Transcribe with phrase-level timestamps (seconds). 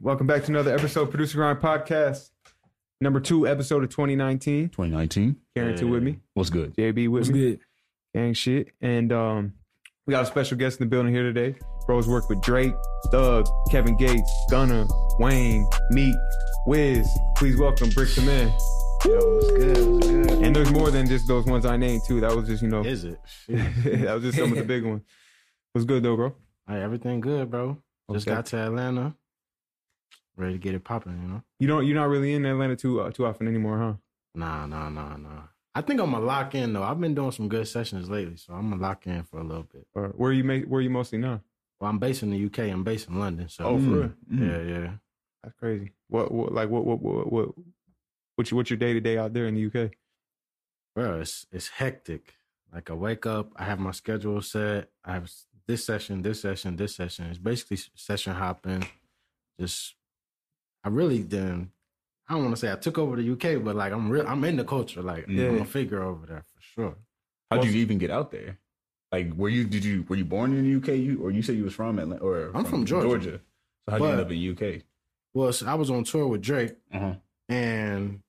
[0.00, 2.30] Welcome back to another episode of Producer Grind Podcast.
[3.00, 4.68] Number two episode of 2019.
[4.70, 5.36] 2019.
[5.54, 6.20] Carrington with me.
[6.34, 6.74] What's good?
[6.76, 7.38] JB with What's me.
[7.50, 7.60] good?
[8.14, 8.68] Gang shit.
[8.80, 9.52] And um,
[10.06, 11.56] we got a special guest in the building here today.
[11.86, 12.74] Bros work with Drake,
[13.10, 14.86] Thug, Kevin Gates, Gunna,
[15.18, 16.14] Wayne, Meek,
[16.66, 17.08] Wiz.
[17.36, 18.52] Please welcome Bricks Da Mane.
[19.04, 19.86] Yo, what's good?
[19.86, 20.30] What's good?
[20.42, 22.20] And there's more than just those ones I named too.
[22.20, 23.18] That was just, you know, Is it?
[23.48, 25.02] that was just some of the big ones.
[25.72, 26.34] What's good though, bro?
[26.68, 27.78] Hey, everything good, bro.
[28.12, 28.34] Just Okay.
[28.36, 29.14] got to Atlanta.
[30.36, 31.42] Ready to get it popping, you know?
[31.58, 33.94] You don't you're not really in Atlanta too uh, too often anymore, huh?
[34.34, 35.42] Nah, nah, nah, nah.
[35.74, 36.82] I think I'm gonna lock in though.
[36.82, 39.62] I've been doing some good sessions lately, so I'm gonna lock in for a little
[39.64, 39.86] bit.
[39.94, 40.66] Or where you make?
[40.66, 41.40] where you mostly now?
[41.80, 42.70] Well, I'm based in the UK.
[42.70, 44.12] I'm based in London, so Oh, for real?
[44.30, 44.90] yeah, yeah.
[45.42, 45.92] That's crazy.
[46.08, 47.48] What, what like what what what what
[48.34, 49.92] what's your, what's your day to day out there in the UK?
[50.94, 52.34] Bro, it's it's hectic.
[52.72, 54.90] Like I wake up, I have my schedule set.
[55.04, 55.30] I have
[55.66, 57.26] this session, this session, this session.
[57.26, 58.86] It's basically session hopping.
[59.60, 59.94] Just,
[60.86, 61.70] I really didn't.
[62.28, 64.24] I don't want to say I took over the UK, but like I'm real.
[64.26, 65.02] I'm in the culture.
[65.02, 65.48] Like Yeah.
[65.48, 66.94] I'm a figure over there for sure.
[67.50, 68.58] How did you even get out there?
[69.10, 70.98] Like, were you did you were you born in the UK?
[70.98, 73.40] You or you said you was from Atlanta or I'm from Georgia.
[73.84, 74.82] So how'd you end up in UK?
[75.34, 77.14] Well, so I was on tour with Drake, Uh-huh.
[77.48, 78.20] and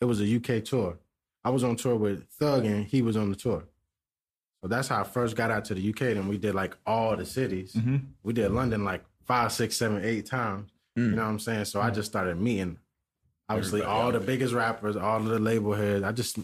[0.00, 0.98] it was a UK tour.
[1.44, 3.64] I was on tour with Thug, and he was on the tour.
[4.62, 6.14] So that's how I first got out to the UK.
[6.14, 7.74] Then we did like all the cities.
[7.74, 7.96] Mm-hmm.
[8.22, 10.70] We did London like five, six, seven, eight times.
[10.98, 11.04] Mm.
[11.10, 11.64] You know what I'm saying?
[11.66, 12.78] So I just started meeting,
[13.48, 14.26] obviously, Everybody all the there.
[14.26, 16.04] biggest rappers, all of the label heads.
[16.04, 16.38] I just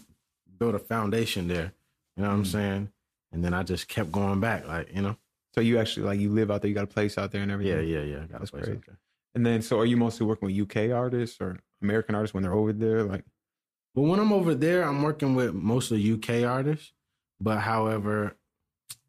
[0.58, 1.72] built a foundation there.
[2.16, 2.46] You know what I'm Mm.
[2.52, 2.88] saying?
[3.32, 5.16] And then I just kept going back, like you know.
[5.54, 7.50] So you actually like you live out there, you got a place out there and
[7.50, 7.88] everything.
[7.88, 8.18] Yeah, yeah, yeah.
[8.26, 8.76] Got a That's place great.
[8.78, 8.98] out there.
[9.34, 12.52] And then so are you mostly working with UK artists or American artists when they're
[12.54, 13.04] over there?
[13.04, 13.24] Like
[13.94, 16.92] But when I'm over there, I'm working with mostly UK artists.
[17.40, 18.36] But however,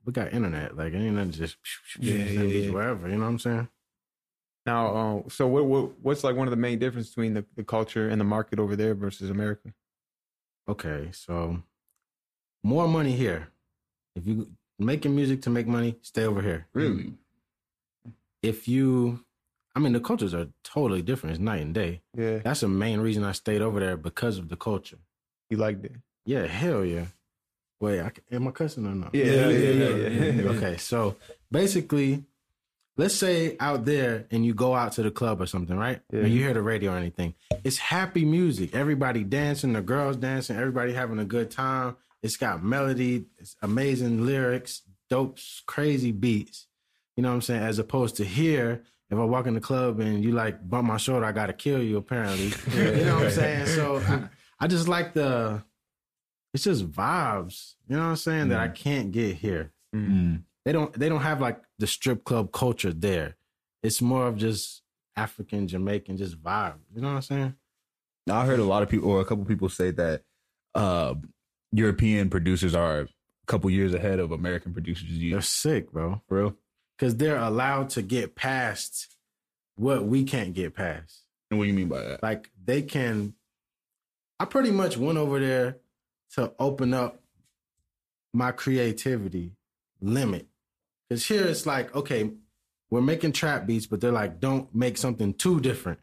[0.05, 0.77] we got internet.
[0.77, 1.57] Like ain't nothing just
[1.99, 2.71] Yeah, yeah, yeah.
[2.71, 3.07] wherever.
[3.09, 3.67] You know what I'm saying?
[4.65, 4.95] Now,
[5.25, 8.09] uh, so what, what what's like one of the main differences between the, the culture
[8.09, 9.73] and the market over there versus America?
[10.69, 11.61] Okay, so
[12.63, 13.49] more money here.
[14.15, 16.67] If you making music to make money, stay over here.
[16.73, 17.13] Really?
[18.41, 19.23] If you,
[19.75, 21.35] I mean, the cultures are totally different.
[21.35, 22.01] It's night and day.
[22.15, 24.97] Yeah, That's the main reason I stayed over there because of the culture.
[25.49, 25.93] you liked it.
[26.25, 27.05] Yeah, hell yeah.
[27.79, 29.13] Wait, I, c- am I cussing or not?
[29.13, 30.49] Yeah, yeah, yeah, yeah, yeah.
[30.51, 31.15] okay, so
[31.51, 32.23] basically,
[32.97, 36.01] let's say out there and you go out to the club or something, right?
[36.11, 36.19] Yeah.
[36.21, 37.33] Or you hear the radio or anything.
[37.63, 38.75] It's happy music.
[38.75, 41.95] Everybody dancing, the girls dancing, everybody having a good time.
[42.21, 46.67] It's got melody, it's amazing lyrics, dope, crazy beats.
[47.17, 47.63] You know what I'm saying?
[47.63, 50.97] As opposed to here, if I walk in the club and you like bump my
[50.97, 51.97] shoulder, I gotta kill you.
[51.97, 53.65] Apparently, you know what I'm saying?
[53.67, 54.29] So I,
[54.59, 55.63] I just like the.
[56.53, 57.73] It's just vibes.
[57.87, 58.49] You know what I'm saying?
[58.49, 60.43] That I can't get here Mm.
[60.65, 63.37] They don't they don't have like the strip club culture there.
[63.83, 64.83] It's more of just
[65.15, 66.75] African Jamaican just vibe.
[66.93, 67.55] You know what I'm saying?
[68.27, 70.23] Now I heard a lot of people or a couple people say that
[70.75, 71.15] uh,
[71.71, 73.07] European producers are a
[73.47, 75.07] couple years ahead of American producers.
[75.09, 76.21] They're sick, bro.
[76.27, 76.55] for real?
[76.97, 79.15] Because they're allowed to get past
[79.75, 81.23] what we can't get past.
[81.49, 82.23] And what do you mean by that?
[82.23, 83.33] Like they can.
[84.39, 85.77] I pretty much went over there
[86.35, 87.21] to open up
[88.33, 89.51] my creativity
[90.01, 90.47] limit.
[91.11, 92.31] Because here it's like, okay,
[92.89, 95.99] we're making trap beats, but they're like, don't make something too different.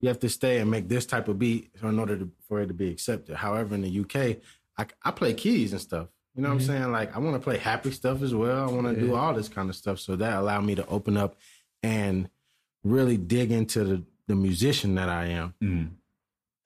[0.00, 2.66] You have to stay and make this type of beat in order to, for it
[2.66, 3.36] to be accepted.
[3.36, 4.38] However, in the UK,
[4.76, 6.08] I, I play keys and stuff.
[6.34, 6.90] You know what I'm saying?
[6.90, 8.68] Like, I want to play happy stuff as well.
[8.68, 10.00] I want to do all this kind of stuff.
[10.00, 11.36] So that allowed me to open up
[11.84, 12.28] and
[12.82, 15.90] really dig into the, the musician that I am Mm.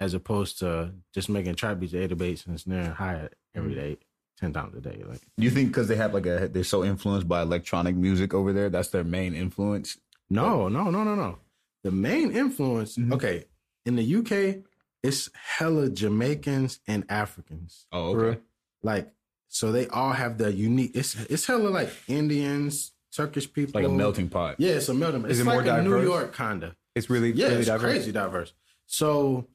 [0.01, 3.99] as opposed to just making trap beats, eight bass and snare and every day,
[4.39, 5.03] 10 times a day.
[5.09, 8.33] Like, Do you think because they have like a they're so influenced by electronic music
[8.35, 9.99] over there, that's their main influence?
[10.31, 11.39] no, no, no, no, no.
[11.85, 13.13] The main influence, Mhm.
[13.15, 13.45] okay,
[13.87, 14.63] in the UK,
[15.03, 17.87] it's hella Jamaicans and Africans.
[17.93, 18.41] Oh, okay.
[18.83, 19.13] Like,
[19.49, 23.81] so they all have the unique, it's it's hella like Indians, Turkish people.
[23.81, 24.57] Like a melting pot.
[24.59, 25.31] Yeah, it's a melting pot.
[25.31, 26.03] Is It's it more like a New?
[26.03, 26.77] York kind of.
[26.95, 27.93] It's really Yeah, really it's diverse.
[27.93, 28.53] crazy diverse.
[28.87, 29.47] So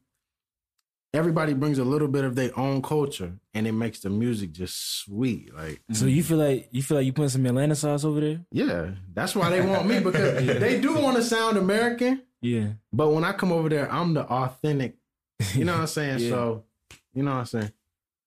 [1.13, 4.97] everybody brings a little bit of their own culture, and it makes the music just
[5.03, 5.53] sweet.
[5.53, 8.41] Like, So you feel like you feel like you putting some Atlanta sauce over there?
[8.51, 12.23] yeah, that's why they want me because they do want to sound American.
[12.41, 12.73] Yeah.
[12.91, 14.95] But when I come over there, I'm the authentic.
[15.55, 16.19] You know what I'm saying?
[16.23, 16.29] Yeah.
[16.29, 16.63] So,
[17.13, 17.71] you know what I'm saying?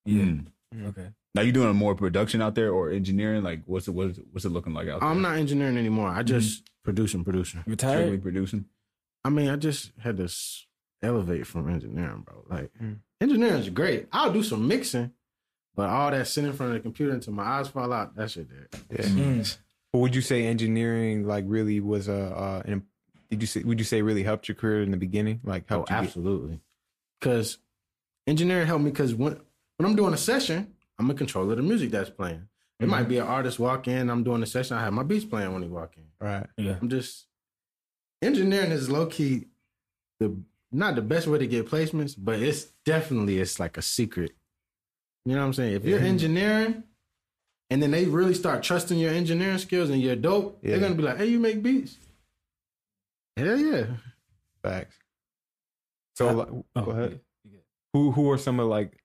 [0.06, 0.22] Yeah.
[0.22, 0.46] Mm.
[0.88, 1.08] Okay.
[1.34, 3.42] Now you doing more production out there or engineering?
[3.42, 5.08] Like what's it what's it, what's it looking like out there?
[5.08, 6.08] I'm not engineering anymore.
[6.08, 7.60] I just producing, producing.
[7.62, 8.22] strictly Retired?
[8.22, 8.64] producing.
[9.24, 10.65] I mean, I just had to s-
[11.02, 12.44] elevate from engineering, bro.
[12.48, 12.98] Like, Mm.
[13.20, 14.08] engineering's great.
[14.12, 15.12] I'll do some mixing,
[15.74, 18.30] but all that sitting in front of the computer until my eyes fall out, that
[18.30, 18.68] shit there.
[18.90, 19.04] Yeah.
[19.06, 19.58] Mm.
[19.92, 22.86] But would you say engineering like really was a uh, an,
[23.30, 25.40] did you say would you say really helped your career in the beginning?
[25.44, 26.60] Like Oh, helped you absolutely.
[27.20, 27.58] Because
[28.26, 29.40] engineering helped me because when
[29.78, 32.48] when I'm doing a session, I'm in control of the music that's playing.
[32.78, 32.90] It Mm-hmm.
[32.90, 35.50] might be an artist walk in, I'm doing a session, I have my beats playing
[35.54, 36.04] when he walk in.
[36.20, 36.46] right.
[36.58, 36.76] Yeah.
[36.80, 37.26] I'm just
[38.22, 39.46] engineering is low key
[40.20, 40.34] the
[40.72, 44.32] not the best way to get placements, but it's definitely it's like a secret.
[45.24, 45.74] You know what I'm saying?
[45.74, 46.06] If you're Yeah.
[46.06, 46.84] engineering
[47.70, 50.72] and then they really start trusting your engineering skills and you're dope, Yeah.
[50.72, 51.98] they're gonna be like, "Hey, you make beats."
[53.36, 53.96] Hell yeah!
[54.62, 54.96] Facts.
[56.14, 57.20] So I- like, Oh, go ahead.
[57.44, 57.58] yeah.
[57.92, 59.02] Who who are some of like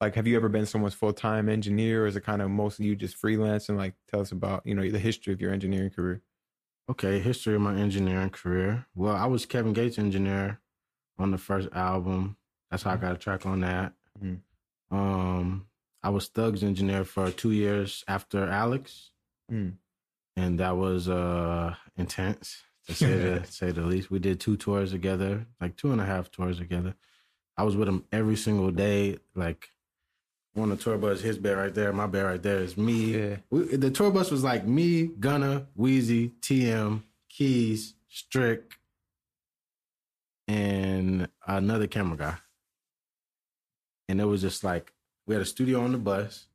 [0.00, 2.86] like have you ever been someone's full time engineer or is it kind of mostly
[2.86, 5.90] you just freelance and like tell us about, you know, the history of your engineering
[5.90, 6.22] career?
[6.90, 8.86] Okay, history of my engineering career.
[8.94, 10.60] Well, I was Kevin Gates' engineer
[11.20, 12.36] on the first album.
[12.70, 13.92] That's how I got a track on that.
[14.22, 14.40] Mhm.
[14.90, 15.66] Um,
[16.02, 19.10] I was Thug's engineer for two years after Alex,
[19.50, 19.74] Mm.
[20.36, 24.10] and that was uh intense to say the say the least.
[24.10, 26.94] We did two tours together, like two and a half tours together.
[27.56, 29.18] I was with him every single day.
[29.34, 29.68] Like
[30.56, 33.16] on the tour bus, his bed right there, my bed right there is me.
[33.18, 33.36] Yeah.
[33.50, 38.74] We, the tour bus was like me, Gunna, Wheezy, TM, Keys, Strick,
[40.50, 42.34] and another camera guy.
[44.08, 44.92] And it was just like
[45.26, 46.46] we had a studio on the bus,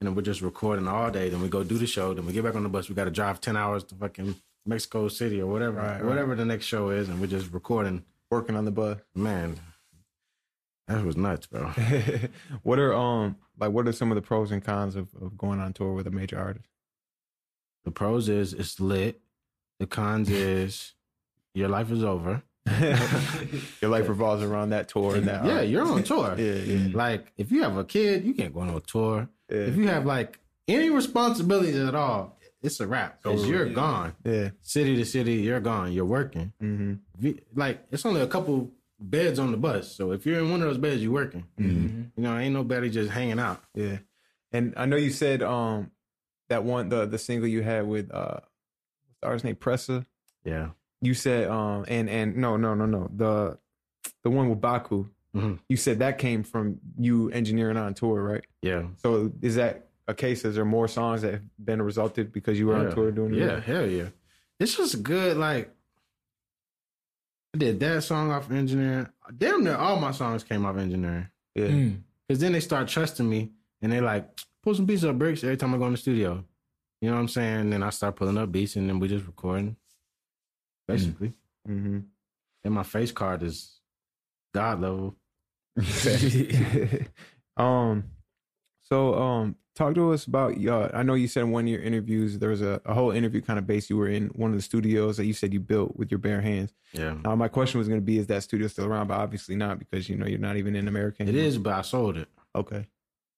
[0.00, 1.28] and then we're just recording all day.
[1.28, 2.14] Then we go do the show.
[2.14, 2.88] Then we get back on the bus.
[2.88, 6.04] We got to drive ten hours to fucking Mexico City or whatever, Right, right.
[6.04, 8.04] whatever the next show is, and we're just recording.
[8.30, 8.98] Working on the bus.
[9.14, 9.60] Man,
[10.88, 11.66] that was nuts, bro.
[12.62, 15.60] what are um like what are some of the pros and cons of, of going
[15.60, 16.66] on tour with a major artist?
[17.84, 19.20] The pros is it's lit.
[19.78, 20.94] The cons is
[21.54, 22.42] your life is over.
[23.80, 26.34] Your life revolves around that tour and that yeah, you're on tour.
[26.38, 29.28] yeah, yeah, Like if you have a kid, you can't go on a tour.
[29.50, 29.58] yeah.
[29.58, 34.14] If you have like any responsibilities at all, it's a wrap because you're gone.
[34.24, 34.50] yeah.
[34.62, 35.92] City to city, you're gone.
[35.92, 36.52] You're working.
[36.62, 36.94] Mm-hmm.
[37.26, 40.62] You- Like it's only a couple beds on the bus, so if you're in one
[40.62, 41.44] of those beds, you're working.
[41.60, 42.02] Mm-hmm.
[42.16, 43.62] You know, ain't nobody just hanging out.
[43.74, 43.98] Yeah.
[44.52, 45.90] And I know you said um
[46.48, 50.06] that one the the single you had with uh what's the artist name Pressa.
[50.44, 50.68] Yeah,
[51.04, 53.58] You said um and and no no no no the
[54.22, 55.06] the one with Baku.
[55.36, 55.58] Mhm.
[55.68, 58.44] You said that came from you engineering on tour, right?
[58.62, 60.44] yeah, So is that a case?
[60.44, 62.88] Is there more songs that have been resulted because you were yeah.
[62.88, 63.64] on tour doing Yeah, it?
[63.64, 64.08] hell yeah.
[64.60, 65.36] It's just good.
[65.36, 65.70] Like
[67.54, 69.08] I did that song off engineering.
[69.36, 71.28] Damn near all my songs came off engineering.
[71.54, 71.66] Yeah.
[71.68, 72.02] Mm.
[72.28, 73.50] Cause then they start trusting me
[73.82, 74.28] and they like
[74.62, 76.44] pull some beats up bricks every time I go in the studio.
[77.00, 77.60] You know what I'm saying?
[77.60, 79.76] And then I start pulling up beats and then we just recording.
[80.86, 81.32] Basically.
[81.68, 82.00] Mm-hmm.
[82.64, 83.80] And my face card is
[84.54, 85.16] God level.
[87.56, 88.04] um,
[88.82, 90.56] so um, talk to us about.
[90.64, 93.10] Uh, I know you said in one of your interviews there was a, a whole
[93.10, 93.90] interview kind of base.
[93.90, 96.40] You were in one of the studios that you said you built with your bare
[96.40, 96.72] hands.
[96.92, 97.16] Yeah.
[97.24, 99.08] Now, my question was going to be: Is that studio still around?
[99.08, 101.22] But obviously not, because you know you're not even in America.
[101.22, 101.46] It anymore.
[101.46, 102.28] is, but I sold it.
[102.54, 102.86] okay.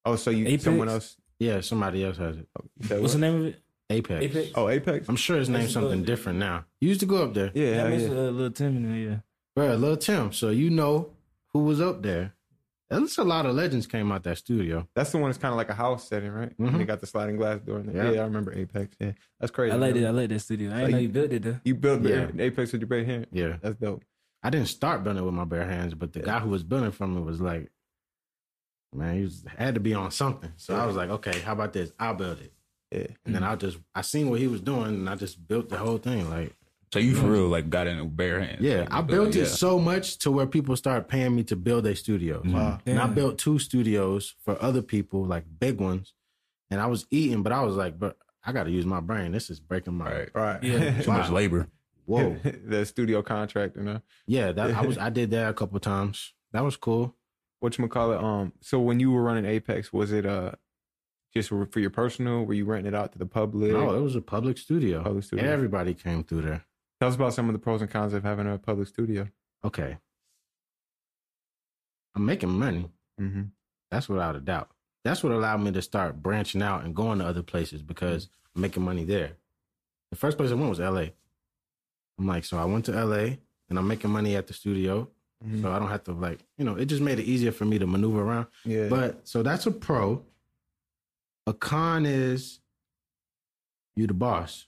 [0.05, 0.65] Oh, so you Apex?
[0.65, 1.17] someone else?
[1.39, 2.49] Yeah, somebody else has it.
[2.81, 3.61] you said What's the name of it?
[3.89, 4.25] Apex.
[4.25, 4.51] Apex?
[4.57, 5.09] Oh, Apex.
[5.09, 5.81] I'm sure his named That's good.
[5.83, 6.65] something different now.
[6.81, 7.53] You used to go up there.
[7.55, 9.11] Yeah, Yeah, yeah, I uh, little Tim in there.
[9.11, 9.17] Yeah.
[9.55, 10.33] Bro, Little Tim.
[10.33, 11.11] So you know
[11.53, 12.35] who was up there.
[12.91, 14.87] There's a lot of legends came out that studio.
[14.95, 16.57] That's the one that's kind of like a house setting, right?
[16.59, 16.69] Mhm.
[16.69, 17.79] And they got the sliding glass door.
[17.81, 18.05] In there.
[18.07, 18.11] Yeah.
[18.13, 18.21] Yeah.
[18.21, 18.97] I remember Apex.
[19.01, 19.73] Yeah, that's crazy.
[19.73, 20.05] I like man.
[20.05, 20.07] it.
[20.07, 20.71] I like that studio.
[20.71, 21.61] I So didn't know you- you built it though.
[21.65, 22.29] You built Yeah.
[22.39, 23.27] Apex with your bare hand.
[23.33, 23.57] Yeah.
[23.61, 24.05] That's dope.
[24.43, 26.27] I didn't start building it with my bare hands, but the Yeah.
[26.27, 27.71] guy who was building from me was like,
[28.95, 30.53] man, he was, had to be on something.
[30.57, 31.91] So I was like, okay, how about this?
[31.99, 32.53] I'll build it.
[32.93, 33.07] Yeah.
[33.25, 35.77] And then I just, I seen what he was doing and I just built the
[35.79, 36.31] whole thing.
[36.31, 36.55] Like,
[36.93, 38.61] So you for real like got in with bare hands.
[38.61, 39.43] yeah, Like, I built yeah.
[39.43, 42.45] it so much to where people started paying me to build their studios.
[42.47, 42.79] Wow.
[42.87, 46.15] And I built two studios for other people, like big ones.
[46.71, 49.33] And I was eating, but I was like, but I got to use my brain.
[49.33, 50.29] This is breaking my, Right.
[50.35, 50.63] Right.
[50.63, 51.03] Yeah.
[51.03, 51.69] Too much labor.
[52.05, 52.37] whoa.
[52.65, 54.01] the studio contract, you know.
[54.27, 56.33] yeah, that I was, I did that a couple times.
[56.53, 57.15] That was cool.
[57.61, 58.23] What you call it?
[58.23, 58.53] Um.
[58.61, 60.53] So when you were running Apex, was it uh
[61.37, 62.45] just for your personal?
[62.45, 63.73] Were you renting it out to the public?
[63.73, 65.03] No, it was a public studio.
[65.03, 65.45] Public studio.
[65.45, 66.65] Everybody came through there.
[67.01, 69.29] Tell us about some of the pros and cons of having a public studio.
[69.65, 69.99] Okay.
[72.15, 72.91] I'm making money.
[73.21, 73.43] Mm-hmm.
[73.91, 74.71] That's without a doubt.
[75.05, 78.63] That's what allowed me to start branching out and going to other places because I'm
[78.63, 79.33] making money there.
[80.11, 81.09] The first place I went was LA.
[82.19, 83.37] I'm like, so I went to LA
[83.69, 85.09] and I'm making money at the studio.
[85.45, 85.61] Mhm.
[85.61, 87.79] So I don't have to like, you know, it just made it easier for me
[87.79, 88.47] to maneuver around.
[88.65, 88.89] Yeah.
[88.89, 90.25] But so that's a pro.
[91.47, 92.61] A con is
[93.97, 94.67] you the boss.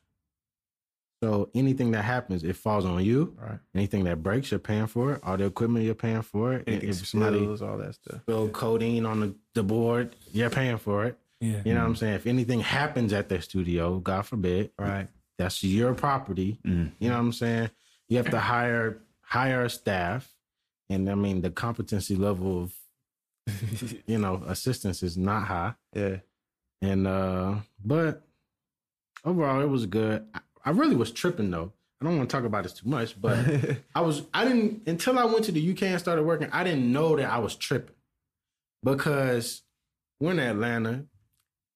[1.23, 3.37] So anything that happens, it falls on you.
[3.41, 3.59] right.
[3.75, 5.21] Anything that breaks, you're paying for it.
[5.25, 6.65] All the equipment, you're paying for it.
[6.69, 8.21] Anything if somebody spills, all that stuff.
[8.23, 11.19] spill codeine on the, the board, you're paying for it.
[11.41, 11.61] Yeah.
[11.65, 12.15] You know what I'm saying?
[12.15, 15.09] If anything happens at their studio, God forbid, Right.
[15.39, 16.61] that's your property.
[16.65, 16.93] Mm.
[17.01, 17.71] You know what I'm saying?
[18.09, 20.33] you have to hire hire a staff,
[20.89, 22.73] and I mean the competency level of
[24.07, 25.75] you know assistance is not high.
[25.95, 26.17] Yeah.
[26.83, 28.23] And uh but
[29.25, 30.25] overall it was good.
[30.35, 31.73] I, I really was tripping though.
[32.01, 33.39] I don't want to talk about this too much, but
[33.95, 36.91] I was I didn't until I went to the UK and started working, I didn't
[36.93, 37.95] know that I was tripping.
[38.85, 39.63] Because
[40.21, 41.05] we're in Atlanta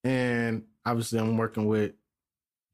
[0.05, 1.93] and obviously I'm working with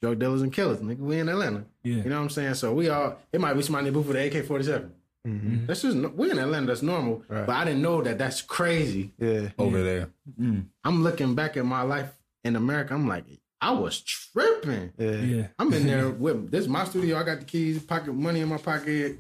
[0.03, 0.79] drug dealers and killers.
[0.81, 1.65] Nigga, we in Atlanta.
[1.83, 1.97] Yeah.
[1.97, 2.55] You know what I'm saying?
[2.55, 4.93] So we all it might be somebody in the booth with an AK forty seven.
[5.27, 5.67] Mhm.
[5.67, 7.23] That's just no- we in Atlanta, that's normal.
[7.29, 7.47] Right.
[7.47, 9.13] But I didn't know that that's crazy.
[9.19, 9.49] Yeah.
[9.59, 10.11] over there.
[10.39, 12.11] I'm looking back at my life
[12.49, 12.95] in America.
[12.95, 13.25] I'm like,
[13.61, 14.93] I was tripping.
[14.99, 15.11] Yeah.
[15.13, 15.47] Yeah.
[15.59, 17.17] I'm in there with this is my studio.
[17.19, 19.19] I got the keys, pocket money in my pocket,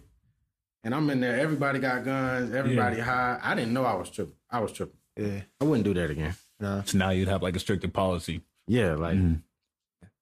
[0.85, 1.39] and I'm in there.
[1.39, 2.53] Everybody got guns.
[2.55, 3.39] Everybody high.
[3.43, 4.35] I didn't know I was tripping.
[4.51, 4.97] I was tripping.
[5.17, 5.41] Yeah.
[5.61, 6.35] I wouldn't do that again.
[6.61, 6.83] Nah.
[6.83, 8.43] So now you'd have like a stricter policy.
[8.67, 9.43] Yeah, like Mhm.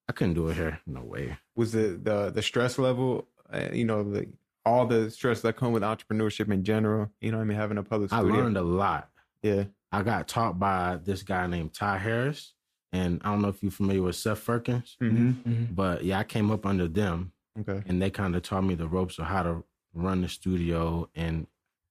[0.09, 0.79] I couldn't do it here.
[0.87, 1.37] No way.
[1.55, 3.27] Was the the the stress level?
[3.51, 4.27] Uh, you know, the
[4.65, 7.09] all the stress that come with entrepreneurship in general.
[7.21, 8.35] You know, what I mean, having a public I studio.
[8.41, 9.09] learned a lot.
[9.43, 9.65] Yeah.
[9.91, 12.53] I got taught by this guy named Ty Harris,
[12.97, 15.73] and I don't know if you're familiar with Seth Firkins, Mm-hmm.
[15.81, 17.31] but yeah, I came up under them.
[17.59, 17.81] Okay.
[17.87, 19.63] and they kind of taught me the ropes of how to
[20.05, 21.09] run the studio.
[21.15, 21.47] And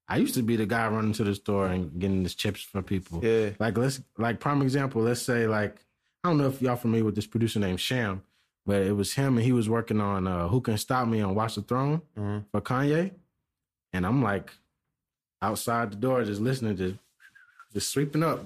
[0.09, 2.83] I used to be the guy running to the store and getting the chips for
[2.83, 3.17] people.
[3.25, 3.51] Yeah.
[3.59, 5.03] Like let's like prime example.
[5.03, 5.75] Let's say like
[6.23, 8.23] I don't know if y'all familiar with this producer named Sham,
[8.65, 11.35] but it was him and he was working on uh, Who Gon Stop Me on
[11.35, 12.41] Watch the Throne Uh-huh.
[12.53, 13.11] for Kanye,
[13.93, 14.53] and I'm like
[15.43, 16.97] outside the door just listening to
[17.73, 18.45] just sweeping up,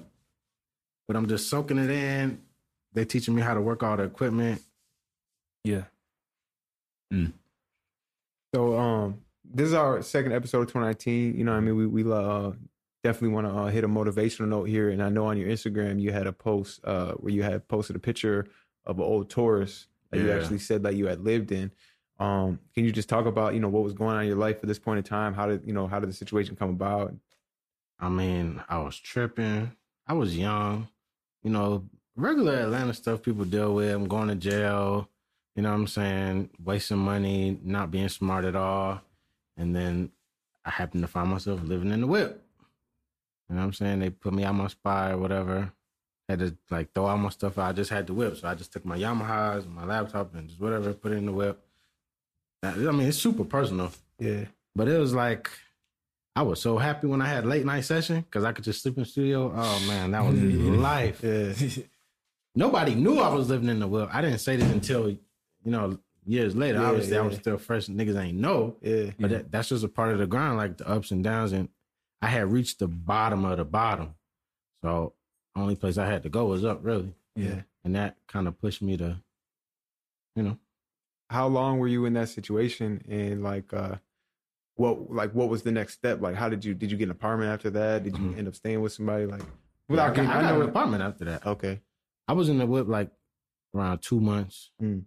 [1.06, 2.40] but I'm just soaking it in.
[2.92, 4.62] They teaching me how to work all the equipment.
[5.64, 5.84] Yeah.
[8.54, 11.36] So um, this is our second episode of 2019.
[11.36, 12.52] You know, what I mean, we we uh,
[13.02, 14.90] definitely want to uh, hit a motivational note here.
[14.90, 17.96] And I know on your Instagram you had a post uh, where you had posted
[17.96, 18.46] a picture
[18.86, 21.70] of an old Taurus that you actually said that you had lived in.
[22.18, 24.56] Um, can you just talk about you know what was going on in your life
[24.56, 25.32] at this point in time?
[25.32, 27.14] How did you know how did the situation come about?
[27.98, 29.72] I mean, I was tripping.
[30.06, 30.88] I was young.
[31.42, 31.84] You know,
[32.20, 33.92] regular Atlanta stuff people deal with.
[33.94, 35.08] I'm going to jail.
[35.56, 36.50] You know what I'm saying?
[36.64, 39.00] Wasting money, not being smart at all.
[39.56, 40.10] And then
[40.64, 42.42] I happen to find myself living in the whip.
[43.48, 43.98] You know what I'm saying?
[43.98, 45.72] They put me out my spot or whatever.
[46.28, 47.70] Had to like throw all my stuff out.
[47.70, 48.36] I just had the whip.
[48.36, 51.32] So I just took my Yamahas, my laptop, and just whatever, put it in the
[51.32, 51.60] whip.
[52.62, 53.90] I mean, it's super personal.
[54.18, 54.44] Yeah,
[54.76, 55.50] But it was like
[56.36, 58.96] I was so happy when I had late night session because I could just sleep
[58.96, 59.52] in the studio.
[59.54, 61.20] Oh man, that was life.
[61.24, 61.52] yeah,
[62.54, 64.08] Nobody knew I was living in the will.
[64.12, 65.18] I didn't say this until you
[65.64, 66.78] know years later.
[66.80, 67.40] Yeah, Obviously, I was yeah.
[67.40, 67.86] still fresh.
[67.86, 69.10] Niggas ain't know, yeah.
[69.18, 71.52] but that, that's just a part of the grind, like the ups and downs.
[71.52, 71.68] And
[72.22, 74.14] I had reached the bottom of the bottom,
[74.82, 75.14] so
[75.56, 77.14] only place I had to go was up, really.
[77.36, 77.62] Yeah.
[77.84, 79.16] And that kind of pushed me to,
[80.36, 80.58] you know,
[81.30, 83.02] How long were you in that situation?
[83.08, 83.96] And like, uh,
[84.74, 86.20] what like what was the next step?
[86.20, 88.02] Like, how did you did you get an apartment after that?
[88.02, 88.38] Did you Mhm.
[88.38, 89.26] end up staying with somebody?
[89.26, 89.46] Like, I
[89.88, 91.46] without got, getting, I I got know an apartment after that.
[91.46, 91.80] Okay.
[92.30, 93.10] I was in the whip like
[93.74, 95.02] around two months, Mm.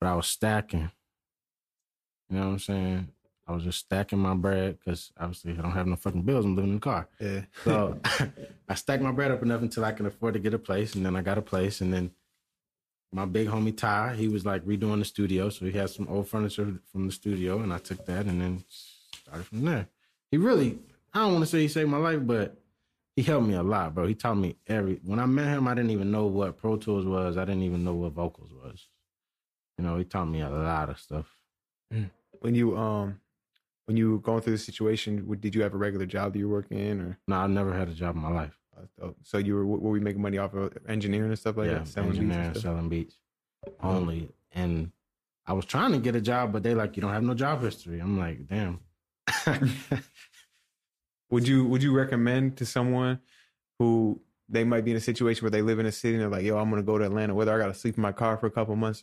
[0.00, 0.90] but I was stacking.
[2.28, 3.08] You know what I'm saying?
[3.46, 6.44] I was just stacking my bread because obviously I don't have no fucking bills.
[6.44, 7.08] I'm living in the car.
[7.20, 7.42] Yeah.
[7.62, 8.00] So
[8.68, 10.96] I stacked my bread up enough until I can afford to get a place.
[10.96, 11.80] And then I got a place.
[11.80, 12.10] And then
[13.12, 15.48] my big homie Ty, he was like redoing the studio.
[15.48, 17.60] So he had some old furniture from the studio.
[17.60, 18.64] And I took that and then
[19.12, 19.86] started from there.
[20.32, 20.80] He really,
[21.14, 22.56] I don't want to say he saved my life, but
[23.16, 24.06] he helped me a lot, bro.
[24.06, 27.04] He taught me every, when I met him, I didn't even know what Pro Tools
[27.04, 27.36] was.
[27.36, 28.88] I didn't even know what vocals was.
[29.78, 31.26] You know, he taught me a lot of stuff.
[32.40, 33.20] When you um
[33.86, 36.48] when you were going through the situation, did you have a regular job that you
[36.48, 38.58] were working in, or No, I never had a job in my life.
[39.02, 41.78] uh, so you were were we making money off of engineering and stuff like yeah,
[41.78, 42.62] that, selling beats engineering, stuff?
[42.62, 43.18] selling beats
[43.82, 44.30] only.
[44.52, 44.92] And
[45.46, 47.62] I was trying to get a job, but they like, you don't have no job
[47.62, 47.98] history.
[48.00, 48.80] I'm like, damn.
[51.32, 53.18] Would you would you recommend to someone
[53.78, 56.28] who they might be in a situation where they live in a city and they're
[56.28, 58.46] like, yo, I'm gonna go to Atlanta, whether I gotta sleep in my car for
[58.46, 59.02] a couple months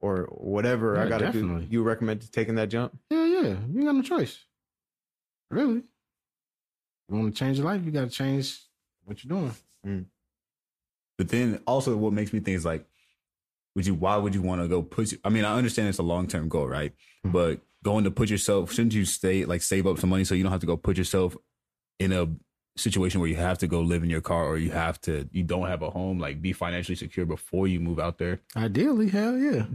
[0.00, 1.66] or whatever I gotta definitely.
[1.66, 1.72] do.
[1.72, 2.96] You recommend taking that jump?
[3.10, 3.40] yeah, yeah.
[3.42, 4.38] You ain't got no choice.
[5.50, 5.82] Really.
[7.08, 8.58] You want to change your life, you got to change
[9.04, 9.36] what you're
[9.84, 10.06] doing.
[11.18, 12.86] But then also what makes me think is like,
[13.74, 16.02] would you why would you want to go put I mean, I understand it's a
[16.02, 16.92] long term goal, right?
[17.26, 17.32] Mhm.
[17.32, 20.42] But going to put yourself shouldn't you stay like save up some money so you
[20.42, 21.36] don't have to go put yourself
[21.98, 22.28] in a
[22.76, 25.42] situation where you have to go live in your car or you have to you
[25.44, 28.40] don't have a home, like be financially secure before you move out there.
[28.56, 29.66] Ideally, hell yeah.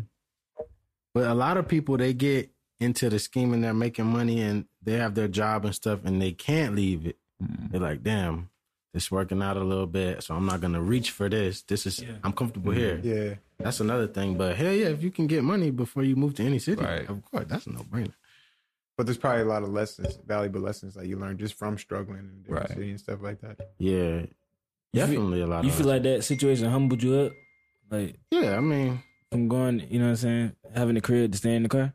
[1.13, 2.49] But a lot of people they get
[2.79, 6.21] into the scheme and they're making money and they have their job and stuff and
[6.21, 7.17] they can't leave it.
[7.43, 7.67] Mm-hmm.
[7.71, 8.49] They're like, damn,
[8.93, 11.61] it's working out a little bit, so I'm not gonna reach for this.
[11.63, 12.11] This is Yeah.
[12.23, 12.97] I'm comfortable here.
[12.97, 13.07] Mm-hmm.
[13.29, 13.33] Yeah.
[13.59, 14.37] That's another thing.
[14.37, 17.09] But hell yeah, if you can get money before you move to any city, Right.
[17.09, 18.13] of course, that's a no brainer.
[18.99, 22.19] But there's probably a lot of lessons, valuable lessons that you learn just from struggling
[22.19, 22.77] in different Right.
[22.77, 23.57] city and stuff like that.
[23.77, 24.27] Yeah, You feel-
[25.07, 25.63] definitely a lot.
[25.63, 27.31] You of feel like that situation humbled you up,
[27.89, 28.57] like yeah.
[28.57, 29.01] I mean,
[29.31, 31.93] from going, you know what I'm saying, having a career to stay in the car.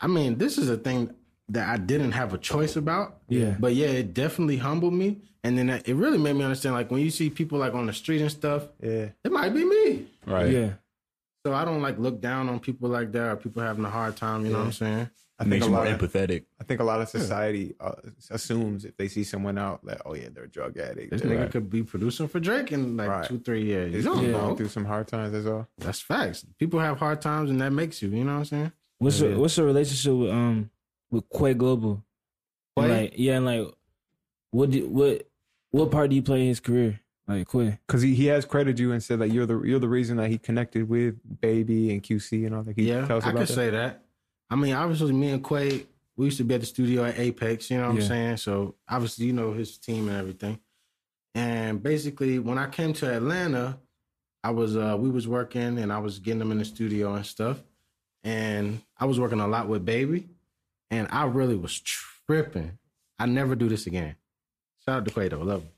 [0.00, 1.14] I mean, this is a thing
[1.50, 3.18] that I didn't have a choice about.
[3.28, 3.56] Yeah.
[3.60, 6.74] But yeah, it definitely humbled me, and then it really made me understand.
[6.74, 9.10] Like when you see people like on the street and stuff, Yeah.
[9.22, 10.06] it might be me.
[10.26, 10.50] Right.
[10.50, 10.70] Yeah,
[11.44, 14.16] So I don't like look down on people like that or people having a hard
[14.16, 14.46] time.
[14.46, 15.10] You know what I'm saying?
[15.38, 16.44] I Makes think a you more lot of, empathetic.
[16.58, 17.92] I think a lot of society uh,
[18.30, 21.10] assumes if they see someone out that oh yeah they're a drug addict.
[21.10, 21.50] This They're nigga Right.
[21.50, 23.28] could be producing for Drake in like Right.
[23.28, 23.92] two, three years.
[23.92, 24.32] You just don't Yeah.
[24.32, 24.56] going know.
[24.56, 25.34] through some hard times.
[25.34, 25.68] as well.
[25.76, 26.46] That's facts.
[26.58, 28.08] People have hard times, and that makes you.
[28.08, 28.72] You know what I'm saying?
[28.98, 29.28] what's Yeah.
[29.28, 30.70] your what's your relationship with um
[31.10, 32.02] with Quay Global?
[32.78, 33.00] And, Quay?
[33.02, 33.68] like yeah, and like
[34.52, 35.28] what do, what
[35.70, 37.00] what part do you play in his career?
[37.28, 37.78] Like Quay.
[37.86, 40.30] Because he, he has credited you and said that you're the you're the reason that
[40.30, 42.72] he connected with Baby and QC and all that.
[42.74, 43.52] Can you yeah, tell I about could that?
[43.52, 44.02] say that.
[44.50, 45.86] I mean, obviously, me and Quay,
[46.16, 47.70] we used to be at the studio at Apex.
[47.70, 48.02] You know what Yeah.
[48.02, 48.36] I'm saying?
[48.38, 50.58] So obviously, you know his team and everything.
[51.34, 53.78] And basically, when I came to Atlanta,
[54.42, 57.26] I was uh we was working and I was getting them in the studio and
[57.26, 57.62] stuff.
[58.24, 60.28] And I was working a lot with Baby,
[60.90, 62.78] and I really was tripping.
[63.18, 64.16] I never do this again.
[64.84, 65.70] Shout out to Quay though, love him.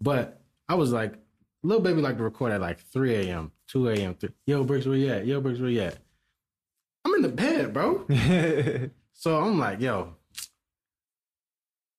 [0.00, 1.14] But I was like,
[1.62, 4.14] Lil Baby like to record at like 3 a.m., 2 a.m.
[4.14, 4.30] 3.
[4.46, 5.26] Yo, Bricks, where you at?
[5.26, 5.98] Yo, Bricks, where you at?
[7.04, 8.06] I'm in the bed, bro.
[9.18, 10.14] So I'm like, yo,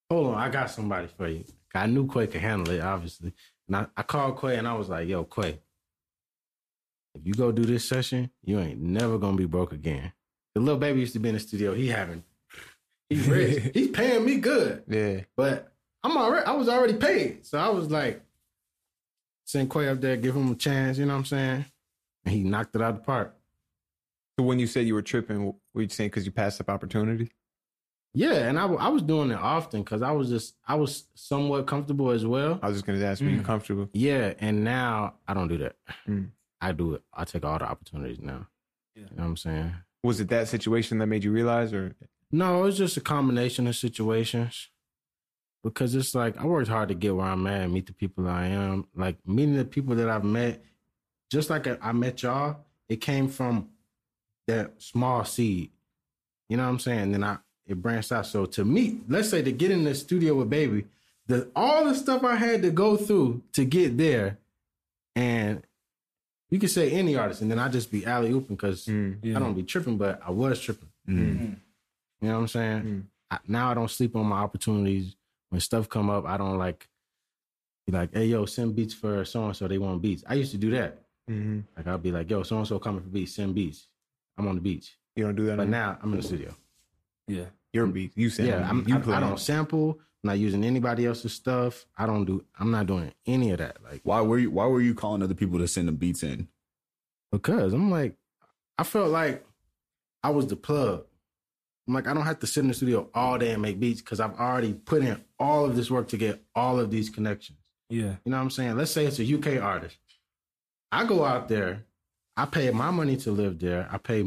[0.10, 1.44] hold on, I got somebody for you.
[1.76, 3.34] I knew Quay could handle it, obviously.
[3.68, 5.60] And I, I called Quay and I was like, yo, Quay,
[7.14, 10.14] if you go do this session, you ain't never gonna be broke again.
[10.56, 11.74] The Lil Baby used to be in the studio.
[11.74, 12.24] He having,
[13.10, 13.72] he's rich.
[13.74, 15.20] he's paying me good, yeah.
[15.36, 17.46] but I'm already, I was already paid.
[17.46, 18.22] So I was like,
[19.44, 20.98] send Quay up there, give him a chance.
[20.98, 21.66] You know what I'm saying?
[22.24, 23.36] And he knocked it out of the park.
[24.40, 27.30] So when you said you were tripping, were you saying because you passed up opportunity?
[28.14, 31.04] Yeah, and I, w- I was doing it often because I was just I was
[31.14, 32.58] somewhat comfortable as well.
[32.64, 33.44] I was just gonna ask, were you Mm.
[33.46, 33.90] comfortable?
[33.92, 35.76] Yeah, and now I don't do that.
[36.08, 36.30] Mm.
[36.62, 37.02] I do it.
[37.14, 38.48] I take all the opportunities now.
[38.96, 39.02] Yeah.
[39.12, 39.74] You know what I'm saying?
[40.06, 41.94] Was it that situation that made you realize, or
[42.32, 44.70] No, It was just a combination of situations.
[45.66, 48.26] Because it's like I worked hard to get where I'm at and meet the people
[48.30, 48.88] I am.
[48.96, 50.64] Like meeting the people that I've met,
[51.30, 53.68] just like I, I met y'all, it came from
[54.50, 55.72] that small seed.
[56.50, 57.12] You know what I'm saying?
[57.12, 58.26] then I it branched out.
[58.26, 60.86] So to me, let's say to get in the studio with baby,
[61.28, 64.40] the all the stuff I had to go through to get there,
[65.16, 65.62] and
[66.50, 69.20] you could say any artist, and then I just be alley ooping because Mm.
[69.22, 69.36] Yeah.
[69.38, 70.90] I don't be tripping, but I was tripping.
[71.08, 71.58] Mm.
[72.22, 72.82] You know what I'm saying?
[72.84, 73.04] Mm.
[73.32, 75.16] I, now I don't sleep on my opportunities.
[75.50, 76.88] When stuff come up, I don't like
[77.86, 79.68] be like, hey yo, send beats for so and so.
[79.68, 80.24] They want beats.
[80.28, 81.00] I used to do that.
[81.28, 83.36] hmm Like I'll be like, yo, so and so coming for beats.
[83.36, 83.89] Send beats.
[84.40, 84.98] I'm on the beach.
[85.16, 85.58] you don't do that?
[85.58, 85.80] But anymore?
[85.80, 86.56] now I'm in the studio.
[87.28, 87.46] Yeah.
[87.74, 89.16] your beat, you said, yeah, I'm, you I, play.
[89.16, 90.00] I don't sample.
[90.24, 91.86] I'm not using anybody else's stuff.
[91.98, 92.44] I don't do.
[92.60, 93.78] I'm not doing any of that.
[93.84, 94.52] Like Why were you?
[94.52, 96.48] Why were you calling other people to send them beats in?
[97.32, 98.16] because I'm like,
[98.78, 99.46] I felt like
[100.24, 101.06] I was the plug.
[101.88, 104.02] I'm like, I don't have to sit in the studio all day and make beats
[104.02, 107.58] because I've already put in all of this work to get all of these connections.
[107.90, 108.16] Yeah.
[108.24, 108.78] You know what I'm saying?
[108.78, 109.98] Let's say it's a UK artist.
[110.92, 111.86] I go out there,
[112.42, 113.88] I pay my money to live there.
[113.92, 114.24] I pay,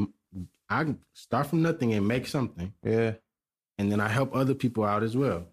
[0.68, 3.14] I start from nothing and make something, Yeah,
[3.78, 5.46] and then I help other people out as well.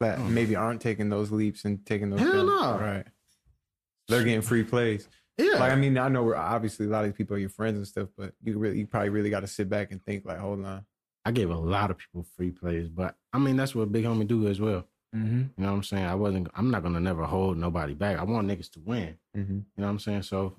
[0.00, 0.24] that Oh.
[0.24, 2.18] maybe aren't taking those leaps and taking those.
[2.18, 2.76] Hell no.
[2.78, 3.06] Right.
[4.08, 5.08] They're getting free plays.
[5.38, 7.48] Yeah, Like I mean, I know we're obviously a lot of these people are your
[7.48, 10.24] friends and stuff, but you really, you probably really got to sit back and think
[10.24, 10.84] like, hold on.
[11.24, 14.26] I gave a lot of people free plays, but I mean that's what Big Homie
[14.26, 14.86] do as well.
[15.14, 15.38] Mm-hmm.
[15.38, 16.04] You know what I'm saying?
[16.04, 16.48] I wasn't.
[16.56, 18.18] I'm not gonna never hold nobody back.
[18.18, 19.16] I want niggas to win.
[19.36, 19.52] Mm-hmm.
[19.52, 20.22] You know what I'm saying?
[20.22, 20.56] So,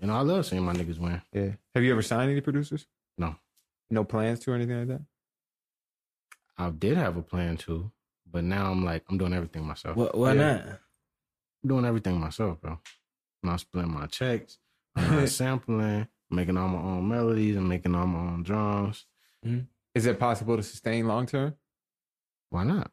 [0.00, 1.20] you know, I love seeing my niggas win.
[1.32, 1.52] Yeah.
[1.74, 2.86] Have you ever signed any producers?
[3.18, 3.36] No.
[3.90, 5.02] No plans to or anything like that.
[6.58, 7.90] I did have a plan to,
[8.30, 9.96] but now I'm like, I'm doing everything myself.
[9.96, 10.52] Why, why Yeah.
[10.56, 10.66] not?
[11.62, 12.72] I'm doing everything myself, bro.
[12.72, 14.58] I'm not splitting my checks.
[14.94, 16.08] I'm not sampling.
[16.30, 17.56] making all my own melodies.
[17.56, 19.06] I'm making all my own drums.
[19.44, 19.60] Mm-hmm.
[19.94, 21.54] Is it possible to sustain long term?
[22.50, 22.90] Why not?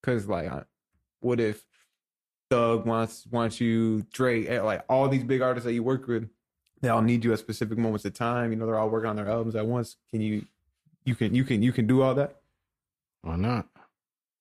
[0.00, 0.50] Because like,
[1.20, 1.64] what if
[2.50, 6.28] Thug wants wants you, Drake, eh, like all these big artists that you work with,
[6.82, 8.50] they all need you at specific moments of time.
[8.50, 9.96] You know, they're all working on their albums at once.
[10.10, 10.44] Can you,
[11.04, 12.36] you can, you can, you can do all that?
[13.22, 13.68] Why not?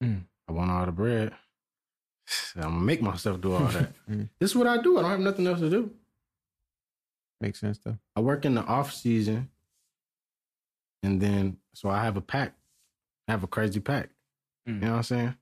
[0.04, 0.24] Mm.
[0.48, 1.34] I want all the bread.
[2.56, 3.94] I'm gonna make myself do all that.
[4.10, 4.28] Mm.
[4.40, 4.98] this is what I do.
[4.98, 5.92] I don't have nothing else to do.
[7.42, 8.00] Makes sense though.
[8.16, 9.50] I work in the off season,
[11.04, 12.54] and then so I have a pack.
[13.28, 14.10] I have a crazy pack.
[14.68, 14.74] Mm.
[14.74, 15.36] You know what I'm saying?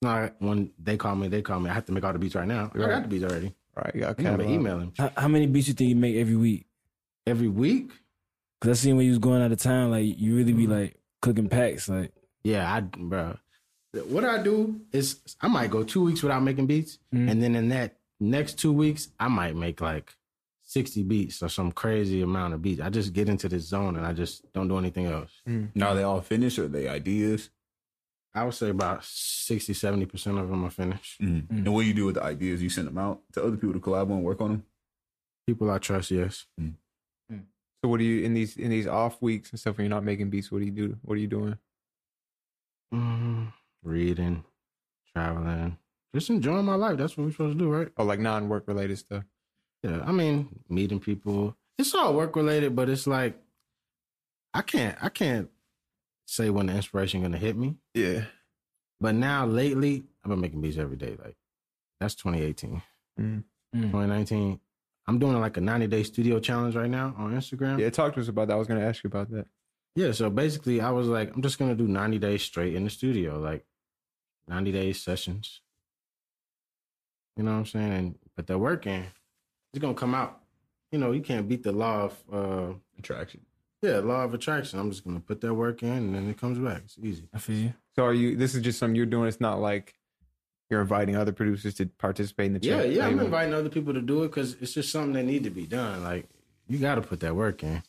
[0.00, 1.68] It's not like when they call me, they call me.
[1.70, 2.70] I have to make all the beats right now.
[2.72, 3.52] I got the beats already.
[3.74, 3.94] Right?
[3.94, 4.48] You got I can catalog.
[4.50, 4.92] email him.
[4.96, 6.66] How, how many beats you think you make every week?
[7.26, 7.90] every week.
[8.60, 10.96] Cause I seen when you was going out of town, like you really be like
[11.20, 13.36] cooking packs, like Yeah, I bro.
[14.06, 17.30] What I do is I might go two weeks without making beats, Mm.
[17.30, 20.14] and then in that next two weeks, I might make like
[20.62, 22.80] sixty beats or some crazy amount of beats.
[22.80, 25.30] I just get into this zone and I just don't do anything else.
[25.74, 27.50] Now are they all finished or are they ideas?
[28.34, 31.20] I would say about 60, 70 percent of them are finished.
[31.20, 31.50] Mm.
[31.50, 32.62] And what do you do with the ideas?
[32.62, 34.64] You send them out to other people to collab on and work on them?
[35.46, 36.46] People I trust, yes.
[37.82, 40.04] So what do you in these in these off weeks and stuff when you're not
[40.04, 40.50] making beats?
[40.50, 40.96] What do you do?
[41.02, 41.56] What are you doing?
[42.92, 43.52] Mm,
[43.84, 44.42] reading,
[45.12, 45.76] traveling,
[46.14, 46.96] just enjoying my life.
[46.96, 47.88] That's what we're supposed to do, right?
[47.96, 49.22] Oh, like non work related stuff.
[49.82, 51.56] Yeah, I mean, meeting people.
[51.78, 53.40] It's all work related, but it's like
[54.52, 55.48] I can't I can't
[56.28, 57.76] say when the inspiration gonna hit me.
[57.94, 58.24] Yeah.
[59.00, 61.16] But now lately, I've been making beats every day.
[61.22, 61.36] Like
[62.00, 62.82] that's 2018.
[63.20, 63.44] Mm.
[63.74, 64.60] 2019.
[65.06, 67.78] I'm doing like a 90 day studio challenge right now on Instagram.
[67.78, 67.90] Yeah.
[67.90, 68.54] Talk to us about that.
[68.54, 69.46] I was going to ask you about that.
[69.98, 72.90] Yeah, so basically I was like, I'm just gonna do 90 days straight in the
[72.90, 73.64] studio, like
[74.46, 75.60] 90 days sessions.
[77.36, 77.92] You know what I'm saying?
[77.92, 79.06] And but they're working.
[79.72, 80.40] It's gonna come out.
[80.92, 83.40] You know, you can't beat the law of uh Attraction.
[83.82, 84.78] Yeah, law of attraction.
[84.78, 86.82] I'm just gonna put that work in and then it comes back.
[86.84, 87.28] It's easy.
[87.32, 87.74] I feel you.
[87.96, 88.36] So are you?
[88.36, 89.28] This is just something you're doing.
[89.28, 89.94] It's not like
[90.70, 92.94] you're inviting other producers to participate in the challenge.
[92.94, 93.06] Yeah, yeah.
[93.06, 95.66] I'm inviting other people to do it because it's just something that need to be
[95.66, 96.02] done.
[96.02, 96.28] Like
[96.66, 97.82] you gotta put that work in.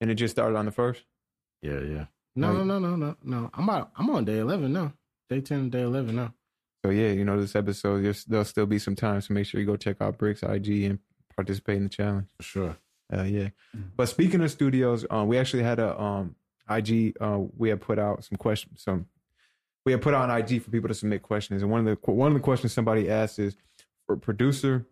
[0.00, 1.02] And it just started on the first.
[1.60, 2.04] Yeah, yeah.
[2.34, 3.50] No, no, no, no, no, no.
[3.52, 4.94] I'm out I'm on day eleven now.
[5.28, 6.34] Day ten, day eleven now.
[6.84, 8.02] So yeah, you know this episode.
[8.02, 10.84] There's, there'll still be some time, so make sure you go check out Bricks IG
[10.84, 10.98] and
[11.36, 12.28] participate in the challenge.
[12.38, 12.76] For sure.
[13.12, 13.48] Uh, yeah.
[13.96, 16.34] But speaking of studios, um, we actually had a um
[16.68, 17.16] IG.
[17.20, 18.82] Uh, we had put out some questions.
[18.82, 19.06] Some
[19.84, 22.10] we had put out on IG for people to submit questions, and one of the
[22.10, 23.56] one of the questions somebody asked is
[24.06, 24.86] for a producer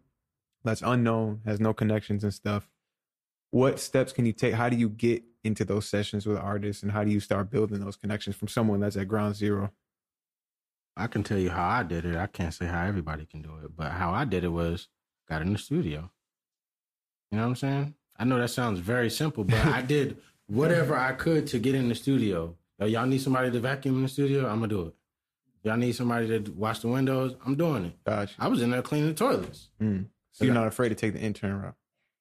[0.65, 2.69] that's unknown, has no connections and stuff.
[3.51, 4.55] What steps can you take?
[4.55, 7.81] How do you get into those sessions with artists, and how do you start building
[7.81, 9.71] those connections from someone that's at ground zero?
[10.97, 12.17] I can tell you how I did it.
[12.17, 14.89] I can't say how everybody can do it, but how I did it was
[15.29, 16.11] got in the studio.
[17.31, 17.95] You know what I'm saying?
[18.19, 21.89] I know that sounds very simple, but I did whatever I could to get in
[21.89, 22.57] the studio.
[22.81, 24.47] Y'all need somebody to vacuum in the studio?
[24.47, 24.95] I'm gonna do it.
[25.65, 27.35] Y'all need somebody to wash the windows?
[27.45, 28.05] I'm doing it.
[28.05, 28.35] Gotcha.
[28.39, 29.69] I was in there cleaning the toilets.
[29.83, 30.07] Mm.
[30.33, 31.75] So you're not afraid to take the intern route.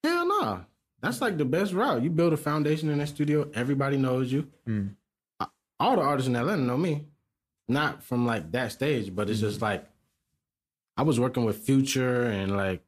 [0.04, 0.66] Hell no.
[1.02, 2.02] That's like the best route.
[2.02, 4.48] You build a foundation in that studio, everybody knows you.
[4.68, 4.96] Mm.
[5.80, 7.06] All the artists in Atlanta know me.
[7.68, 9.86] Not from like that stage, but it's just like
[10.96, 12.82] I was working with Future and like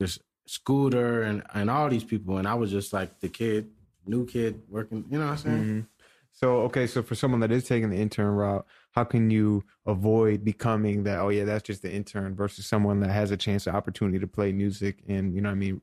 [0.00, 3.70] this Scooter and and all these people, and I was just like the kid,
[4.06, 5.04] new kid working.
[5.10, 5.64] You know what I'm saying?
[5.64, 5.86] Mhm.
[6.32, 10.44] So okay, so for someone that is taking the intern route, how can you avoid
[10.44, 11.20] becoming that?
[11.20, 14.26] Oh yeah, that's just the intern versus someone that has a chance, an opportunity to
[14.26, 15.80] play music, and you know what I mean,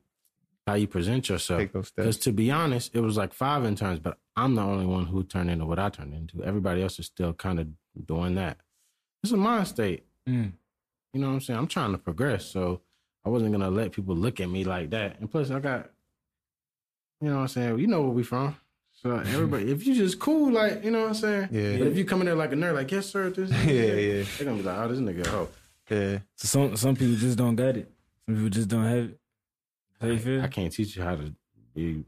[0.66, 1.60] How you present yourself.
[1.96, 5.24] Because to be honest, it was like five interns, but I'm the only one who
[5.24, 6.44] turned into what I turned into.
[6.44, 7.66] Everybody else is still kind of
[8.06, 8.58] doing that.
[9.24, 10.04] It's a mind state.
[10.28, 10.52] Mm.
[11.12, 11.58] You know what I'm saying?
[11.58, 12.82] I'm trying to progress, so
[13.24, 15.20] I wasn't gonna let people look at me like that.
[15.20, 15.90] And plus, I got,
[17.20, 17.78] you know what I'm saying?
[17.78, 18.56] You know where we from.
[18.92, 21.48] So everybody, if you just cool, like you know what I'm saying.
[21.50, 21.78] Yeah.
[21.78, 24.24] But if you come in there like a nerd, like yes sir, this, Yeah, yeah.
[24.36, 25.48] they're gonna be like, oh, this nigga, oh,
[25.90, 27.90] Yeah, So some some people just don't got it.
[28.26, 29.18] Some people just don't have it.
[30.00, 30.42] How you feel?
[30.42, 31.32] I can't teach you how to
[31.74, 32.04] be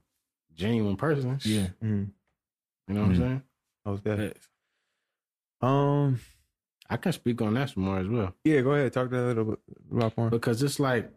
[0.53, 1.39] a genuine person.
[1.45, 1.69] Yeah.
[1.83, 2.09] mm
[2.89, 3.19] You know what I'm Mhm.
[3.19, 3.43] saying?
[3.87, 4.41] most definitely.
[5.61, 6.21] Um,
[6.89, 8.35] I can speak on that some more as well.
[8.45, 9.59] yeah, go ahead, talk to that a little bit
[9.91, 10.31] about more.
[10.31, 11.11] because it's like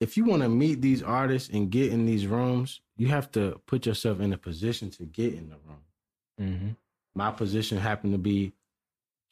[0.00, 3.60] if you want to meet these artists and get in these rooms, you have to
[3.66, 5.80] put yourself in a position to get in the room.
[6.40, 6.68] Mm-hmm.
[7.14, 8.52] My position happened to be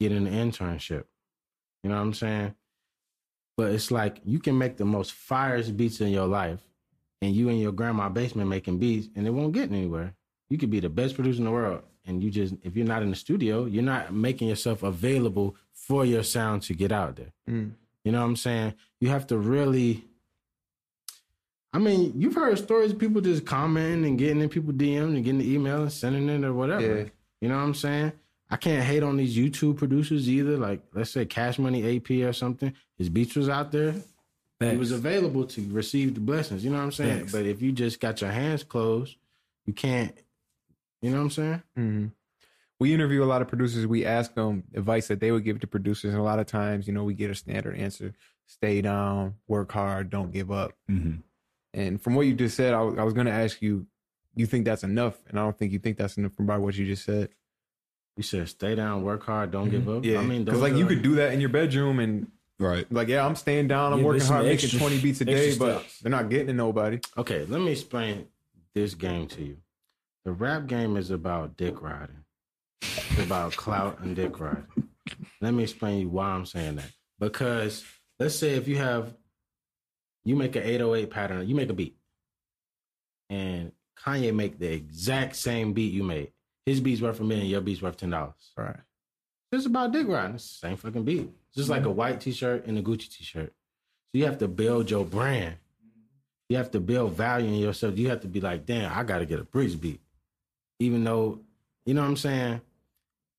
[0.00, 1.04] getting an internship.
[1.82, 2.54] You know what I'm saying?
[3.56, 6.60] But it's like you can make the most firest beats in your life,
[7.20, 10.14] and you in your grandma basement making beats, and it won't get anywhere.
[10.48, 13.02] You could be the best producer in the world, and you just if you're not
[13.02, 17.32] in the studio, you're not making yourself available for your sound to get out there.
[17.48, 17.72] Mm.
[18.04, 18.74] You know what I'm saying?
[19.00, 20.04] You have to really.
[21.74, 25.24] I mean, you've heard stories of people just commenting and getting in people DMs and
[25.24, 26.98] getting the email and sending it or whatever.
[26.98, 27.04] Yeah.
[27.40, 28.12] You know what I'm saying?
[28.50, 30.58] I can't hate on these YouTube producers either.
[30.58, 32.74] Like, let's say Cash Money AP or something.
[32.98, 33.94] His beats was out there.
[34.60, 36.62] He was available to receive the blessings.
[36.62, 37.20] You know what I'm saying?
[37.20, 37.32] Facts.
[37.32, 39.16] But if you just got your hands closed,
[39.64, 40.14] you can't.
[41.02, 41.62] You know what I'm saying?
[41.76, 42.06] hmm
[42.80, 43.86] We interview a lot of producers.
[43.86, 46.86] We ask them advice that they would give to producers, and a lot of times,
[46.86, 48.14] you know, we get a standard answer:
[48.46, 50.72] stay down, work hard, don't give up.
[50.90, 51.16] Mm-hmm.
[51.74, 53.86] And from what you just said, I was, I was going to ask you,
[54.34, 55.18] you think that's enough?
[55.28, 57.30] And I don't think you think that's enough from by what you just said.
[58.16, 60.04] You said stay down, work hard, don't give up.
[60.04, 62.86] Yeah, I mean, because like you are- could do that in your bedroom, and Right.
[62.92, 63.92] Like, yeah, I'm staying down.
[63.92, 65.98] I'm Yeah, working hard, making 20 beats a day, but steps.
[66.00, 67.00] they're not getting to nobody.
[67.18, 68.28] Okay, let me explain
[68.72, 69.56] this game to you.
[70.24, 72.24] The rap game is about dick riding.
[72.80, 74.66] It's about clout and dick riding.
[75.40, 76.90] Let me explain you why I'm saying that.
[77.18, 77.84] Because
[78.18, 79.14] let's say if you have
[80.24, 81.96] you make an 808 pattern, you make a beat.
[83.28, 86.32] And Kanye make the exact same beat you made.
[86.66, 88.52] His beat's worth a million, your beat's worth ten dollars.
[88.56, 88.76] Right.
[89.50, 90.36] It's about dick riding.
[90.36, 91.30] It's the same fucking beat.
[91.48, 91.96] It's just like a mm-hmm.
[91.96, 93.52] white t-shirt and a Gucci t-shirt.
[93.52, 95.56] So you have to build your brand.
[96.48, 97.98] You have to build value in yourself.
[97.98, 100.00] You have to be like, damn, I gotta get a Bricks beat.
[100.82, 101.40] Even though,
[101.86, 102.60] you know what I'm saying?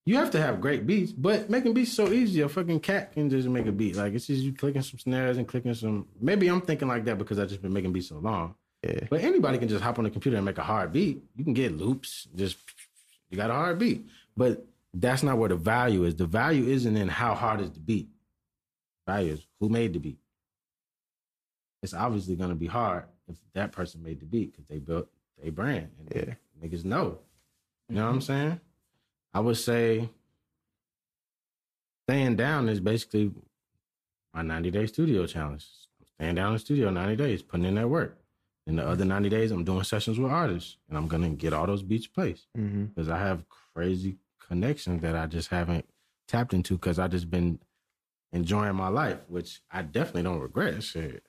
[0.05, 2.41] You have to have great beats, but making beats so easy.
[2.41, 3.95] A fucking cat can just make a beat.
[3.95, 6.07] Like it's just you clicking some snares and clicking some.
[6.19, 8.55] Maybe I'm thinking like that because I've just been making beats so long.
[8.83, 9.05] Yeah.
[9.09, 11.23] But anybody can just hop on the computer and make a hard beat.
[11.37, 12.57] You can get loops, just
[13.29, 14.05] you got a hard beat.
[14.35, 16.15] But that's not where the value is.
[16.15, 18.09] The value isn't in how hard is the beat.
[19.07, 20.19] Value is who made the beat.
[21.81, 25.07] It's obviously gonna be hard if that person made the beat because they built
[25.41, 26.33] a brand and Yeah.
[26.61, 27.19] niggas know.
[27.93, 28.59] You know what I'm saying?
[29.35, 30.09] I would say
[32.07, 33.31] staying down is basically
[34.33, 35.67] my 90 day studio challenge.
[36.19, 38.17] Staying down in the studio 90 days, putting in that work.
[38.65, 41.67] In the other 90 days, I'm doing sessions with artists and I'm gonna get all
[41.67, 42.85] those beats placed Mm-hmm.
[42.85, 45.85] because I have crazy connections that I just haven't
[46.27, 47.59] tapped into because I just been
[48.31, 50.81] enjoying my life, which I definitely don't regret.
[50.81, 51.23] Shit.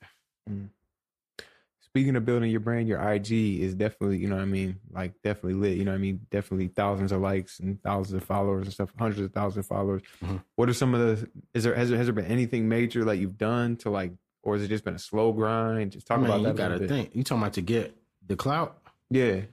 [1.95, 5.13] Speaking of building your brand, your IG is definitely, you know what I mean, like
[5.23, 5.77] definitely lit.
[5.77, 6.19] You know what I mean?
[6.29, 10.01] Definitely thousands of likes and thousands of followers and stuff, hundreds of thousands of followers.
[10.21, 10.43] Mhm.
[10.57, 13.21] What are some of the is there has there has there been anything major like
[13.21, 14.11] you've done to like
[14.43, 15.93] or has it just been a slow grind?
[15.93, 16.49] Just talk I mean, about that.
[16.49, 17.15] you gotta think.
[17.15, 17.95] You talking about to get
[18.27, 18.77] the clout?
[19.09, 19.43] Yeah.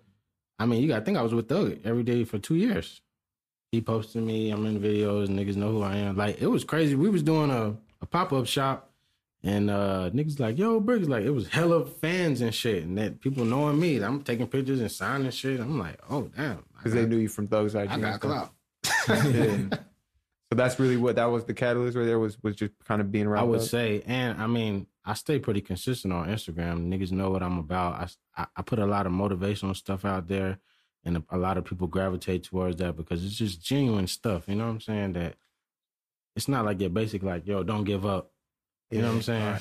[0.59, 3.03] I mean, you got to think I was with Thug every day for two years.
[3.71, 4.51] He posted me.
[4.51, 5.29] I'm in videos.
[5.29, 6.17] Niggas know who I am.
[6.17, 6.97] Like it was crazy.
[6.97, 8.92] We was doing a, a pop up shop,
[9.43, 13.21] and uh niggas like, "Yo, Bricks!" Like it was hella fans and shit, and that
[13.21, 13.97] people knowing me.
[13.99, 15.61] I'm taking pictures and signing shit.
[15.61, 17.91] I'm like, "Oh damn!" Because they knew you from Thug's IG.
[17.91, 18.53] I got clout.
[19.09, 19.59] Yeah.
[20.53, 23.11] So that's really what that was the catalyst right there was was just kind of
[23.11, 23.41] being around.
[23.41, 26.89] I would say, and I mean, I stay pretty consistent on Instagram.
[26.89, 27.95] Niggas know what I'm about.
[28.37, 30.59] I, I, I put a lot of motivational stuff out there,
[31.07, 34.47] and a, a lot of people gravitate towards that because it's just genuine stuff.
[34.47, 35.15] You know what I'm saying?
[35.15, 35.37] That
[36.37, 38.32] it's not like your basic, like, yo, don't give up.
[38.93, 39.59] You know what I'm saying?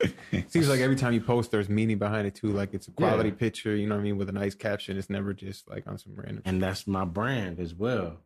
[0.48, 2.48] Seems like every time you post, there's meaning behind it too.
[2.48, 3.34] Like it's a quality Yeah.
[3.36, 4.96] picture, you know what I mean, with a nice caption.
[4.96, 6.42] It's never just like on some random.
[6.44, 8.16] And that's my brand as well.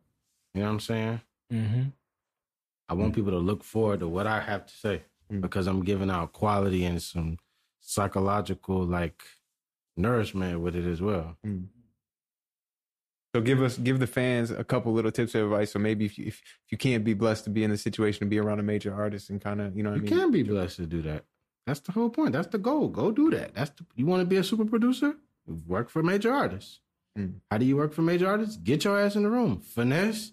[0.54, 1.20] You know what I'm saying?
[1.52, 1.82] Mm-hmm.
[2.88, 5.40] I want people to look forward to what I have to say Mm.
[5.40, 7.38] because I'm giving out quality and some
[7.80, 9.24] psychological, like,
[9.96, 11.36] nourishment with it as well.
[13.36, 15.70] So give us, give the fans a couple little tips of advice.
[15.72, 18.20] So maybe if you if, if you can't be blessed to be in the situation
[18.20, 20.18] to be around a major artist and kind of, you know what You I mean.
[20.20, 21.24] can be blessed to do that.
[21.66, 22.32] That's the whole point.
[22.32, 22.88] That's the goal.
[22.88, 23.54] Go do that.
[23.54, 25.16] That's the, you want to be a super producer?
[25.66, 26.80] Work for major artists.
[27.18, 27.34] Mm.
[27.50, 28.56] How do you work for major artists?
[28.56, 29.60] Get your ass in the room.
[29.60, 30.32] Finesse.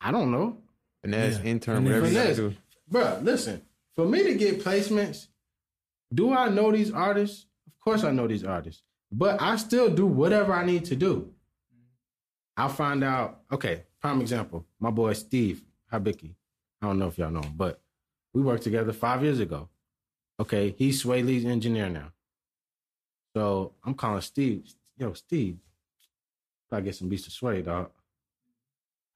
[0.00, 0.58] I don't know,
[1.02, 1.44] Finesse, Yeah.
[1.50, 2.36] intern, And then whatever you finesse.
[2.36, 2.54] do.
[2.88, 3.20] bro.
[3.22, 3.62] Listen,
[3.94, 5.28] for me to get placements,
[6.12, 7.46] do I know these artists?
[7.66, 11.32] Of course, I know these artists, but I still do whatever I need to do.
[12.56, 13.40] I'll find out.
[13.50, 14.64] Okay, prime example.
[14.78, 15.62] My boy Steve
[15.92, 16.34] Habicki.
[16.80, 17.80] I don't know if y'all know him, but
[18.32, 19.68] we worked together five years ago.
[20.40, 22.12] Okay, he's Swae Lee's engineer now.
[23.34, 24.64] So I'm calling Steve.
[24.98, 25.56] Yo, Steve,
[26.70, 27.90] I get some beats to Swae, dog,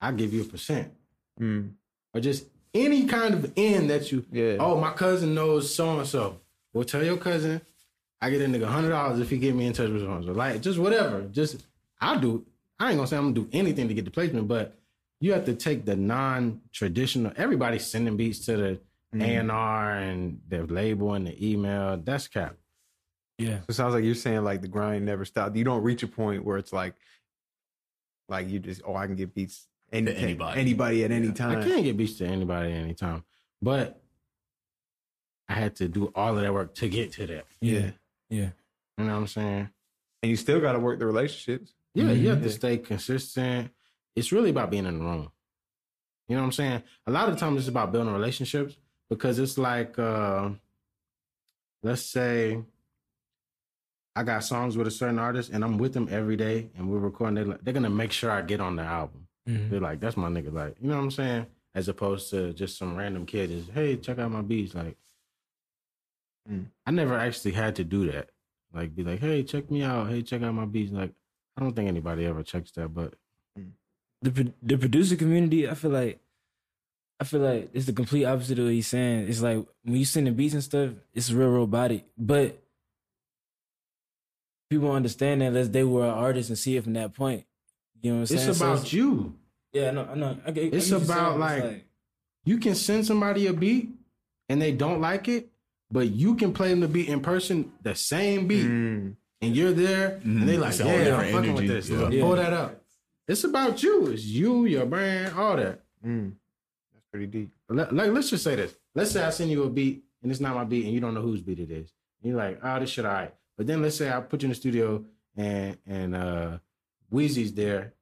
[0.01, 0.93] I'll give you a percent.
[1.41, 1.73] Mm.
[2.15, 4.57] Or just any kind of end that you, Yeah.
[4.61, 6.41] oh, my cousin knows so and so.
[6.73, 7.61] Well, tell your cousin
[8.21, 10.25] I get a nigga hundred dollars if he get me in touch with so and
[10.25, 10.33] so.
[10.33, 11.23] Like just whatever.
[11.23, 11.65] Just
[12.01, 12.45] I'll do.
[12.79, 14.77] I ain't gonna say I'm gonna do anything to get the placement, but
[15.21, 17.33] you have to take the non-traditional.
[17.37, 18.81] Everybody's sending beats to the
[19.15, 19.23] Mm.
[19.23, 21.97] A and R and the label and the email.
[21.97, 22.57] That's cap.
[23.39, 23.59] Yeah.
[23.61, 25.57] So it sounds like you're saying like the grind never stopped.
[25.57, 26.95] You don't reach a point where it's like,
[28.29, 30.61] like you just, oh, I can get beats any, To anybody.
[30.61, 31.35] anybody at any Yeah.
[31.35, 31.59] time.
[31.61, 33.23] I can't get beats to anybody at any time,
[33.63, 34.03] but
[35.49, 37.47] I had to do all of that work to get to that.
[37.61, 37.93] Yeah.
[38.29, 38.51] Yeah.
[38.99, 39.71] You know what I'm saying?
[40.25, 41.73] And you still got to work the relationships.
[41.97, 43.71] Yeah, you have to stay consistent.
[44.15, 45.31] It's really about being in the room.
[46.29, 46.83] You know what I'm saying?
[47.07, 48.77] A lot of times it's about building relationships
[49.09, 50.51] because it's like, uh,
[51.83, 52.63] let's say
[54.15, 56.99] I got songs with a certain artist and I'm with them every day and we're
[56.99, 57.35] recording.
[57.37, 59.29] They're, like, they're gonna make sure I get on the album.
[59.49, 59.71] Mhm.
[59.71, 60.53] They're like, that's my nigga.
[60.53, 61.47] Like, you know what I'm saying?
[61.75, 64.75] As opposed to just some random kid is, hey, check out my beats.
[64.75, 64.97] Like,
[66.49, 66.67] Mm.
[66.87, 68.31] I never actually had to do that.
[68.73, 70.09] Like, be like, hey, check me out.
[70.09, 70.93] Hey, check out my beats.
[70.93, 71.13] Like,
[71.57, 73.15] I don't think anybody ever checks that, but
[74.23, 76.21] The the producer community, I feel like
[77.21, 79.29] I feel like it's the complete opposite of what he's saying.
[79.29, 82.05] It's like when you send the beats and stuff, it's real robotic.
[82.19, 82.63] But
[84.69, 87.45] people understand that unless they were an artist and see it from that point.
[88.03, 88.49] You know what I'm saying?
[88.51, 89.35] It's So about you.
[89.73, 90.39] Yeah, no, I know.
[90.45, 91.63] I I It's get about, saying.
[91.63, 91.85] It's like-
[92.45, 93.91] You can send somebody a beat
[94.49, 95.51] and they don't like it,
[95.91, 99.17] but you can play them the beat in person, the same beat, Mm.
[99.41, 101.53] And you're there, and they like, yeah, I'm fucking energy.
[101.53, 101.89] with this.
[101.89, 102.09] Yeah.
[102.09, 102.23] Yeah.
[102.23, 102.83] Pull that up.
[103.29, 104.07] It's about you.
[104.09, 105.81] It's you, your brand, all that.
[106.05, 106.33] Mm.
[106.93, 107.51] That's pretty deep.
[107.69, 108.75] Like, let's just say this.
[108.95, 111.13] Let's say I send you a beat and it's not my beat and you don't
[111.15, 111.93] know whose beat it is.
[112.23, 113.35] And you're like, oh, this shit all right.
[113.57, 115.05] But then let's say I put you in the studio
[115.37, 116.59] and and uh
[117.11, 117.95] Wheezy's there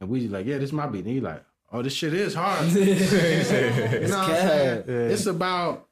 [0.00, 1.04] and Wheezy's like, yeah, this is my beat.
[1.04, 2.66] And you're like, oh, this shit is hard.
[2.72, 4.84] you know what I'm saying?
[4.88, 4.94] Yeah.
[5.12, 5.88] It's about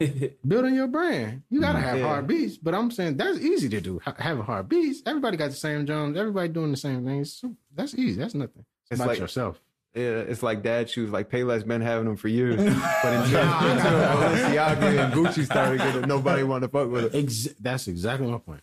[0.46, 1.42] building your brand.
[1.50, 2.06] You gotta mm, have Yeah.
[2.06, 4.00] hard beats, but I'm saying that's easy to do.
[4.04, 6.16] Ha- Having hard beats, everybody got the same drums.
[6.16, 7.32] Everybody doing the same things.
[7.34, 8.20] So that's easy.
[8.20, 8.64] That's nothing.
[8.90, 9.60] It's, It's about like- yourself.
[9.96, 11.10] Yeah, it's like dad shoes.
[11.10, 16.08] Like Payless been having them for years, but until, until Balenciaga and Gucci started getting,
[16.08, 17.22] nobody wanted to fuck with it.
[17.22, 18.62] Ex- that's exactly my point.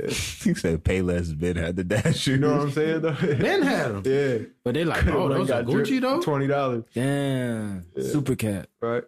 [0.00, 1.36] he said Payless.
[1.36, 2.18] Ben had the dash.
[2.18, 2.26] Shoes.
[2.28, 3.00] You know what I'm saying?
[3.00, 3.10] Though?
[3.12, 4.46] Ben had them, yeah.
[4.62, 6.20] but they like, oh, those are Gucci though.
[6.20, 8.68] Twenty dollars, Damn, super cat.
[8.80, 9.02] right?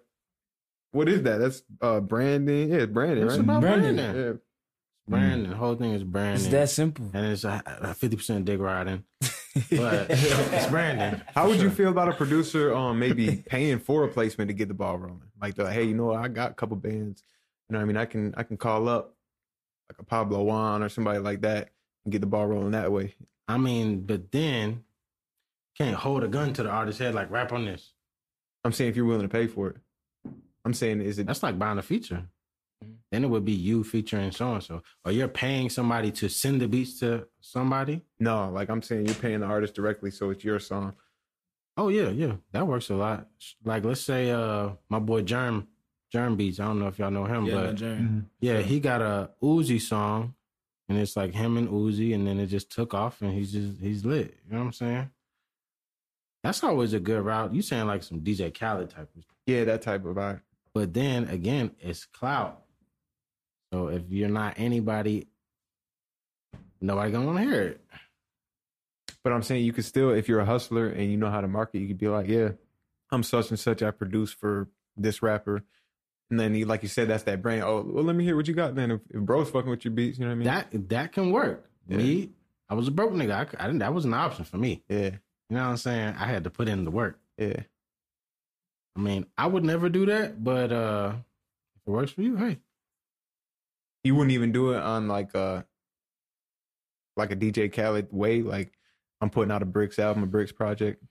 [0.92, 1.38] What is that?
[1.38, 2.70] That's uh branding.
[2.70, 3.40] Yeah, it's branding, It's right?
[3.40, 3.96] about Branding.
[3.96, 4.24] branding.
[4.24, 4.32] yeah.
[5.08, 5.50] Branding.
[5.50, 6.36] The whole thing is branding.
[6.44, 7.10] It's that simple.
[7.12, 11.20] and it's a fifty percent dick riding, but it's branding.
[11.34, 14.54] How for would you feel about a producer um maybe paying for a placement to
[14.54, 15.22] get the ball rolling?
[15.40, 16.20] Like the hey, you know, what?
[16.20, 17.24] I got a couple bands.
[17.68, 17.96] You know what I mean?
[17.96, 19.14] I can I can call up
[19.90, 21.70] like a Pablo Juan or somebody like that
[22.04, 23.14] and get the ball rolling that way.
[23.48, 24.84] I mean, but then
[25.76, 27.92] can't hold a gun to the artist's head like rap on this.
[28.64, 29.76] I'm saying if you're willing to pay for it.
[30.70, 32.22] I'm saying is it That's like buying a feature.
[32.82, 32.92] Mm-hmm.
[33.12, 36.60] Then it would be you featuring so and so, or you're paying somebody to send
[36.60, 38.02] the beats to somebody.
[38.18, 40.94] no, like I'm saying you're paying the artist directly, so it's your song.
[41.76, 43.28] Oh yeah, yeah, that works a lot.
[43.64, 45.68] Like let's say uh my boy Germ,
[46.12, 46.60] Germ Beats.
[46.60, 48.22] I don't know if y'all know him, Yeah, but no journey.
[48.40, 50.34] Yeah, he got a Uzi song,
[50.88, 53.80] and it's like him and Uzi, and then it just took off, and he's just
[53.80, 54.36] he's lit.
[54.46, 55.10] You know what I'm saying?
[56.42, 57.52] That's always a good route.
[57.54, 60.40] You saying like some DJ Khaled type of, Yeah, that type of vibe.
[60.74, 62.62] But then again, it's clout.
[63.72, 65.28] So if you're not anybody,
[66.80, 67.80] nobody gonna want to hear it.
[69.22, 71.48] But I'm saying you could still, if you're a hustler and you know how to
[71.48, 72.50] market, you could be like, yeah,
[73.10, 73.82] I'm such and such.
[73.82, 75.62] I produce for this rapper.
[76.30, 77.62] And then, he, like you said, that's that brand.
[77.64, 78.92] Oh, well, let me hear what you got then.
[78.92, 80.46] If, if bro's fucking with your beats, you know what I mean?
[80.46, 81.68] That that can work.
[81.88, 81.96] Yeah.
[81.98, 82.30] Me,
[82.68, 83.52] I was a broke nigga.
[83.58, 83.80] I didn't.
[83.80, 84.82] That was an option for me.
[84.88, 85.10] yeah, You
[85.50, 86.14] know what I'm saying?
[86.18, 87.18] I had to put in the work.
[87.36, 87.62] yeah.
[89.00, 91.14] I mean, I would never do that, but uh
[91.76, 92.58] if it works for you, hey.
[94.04, 95.64] You wouldn't even do it on like a,
[97.16, 98.42] like a DJ Khaled way.
[98.42, 98.72] Like,
[99.20, 101.02] I'm putting out a Bricks album, a Bricks project.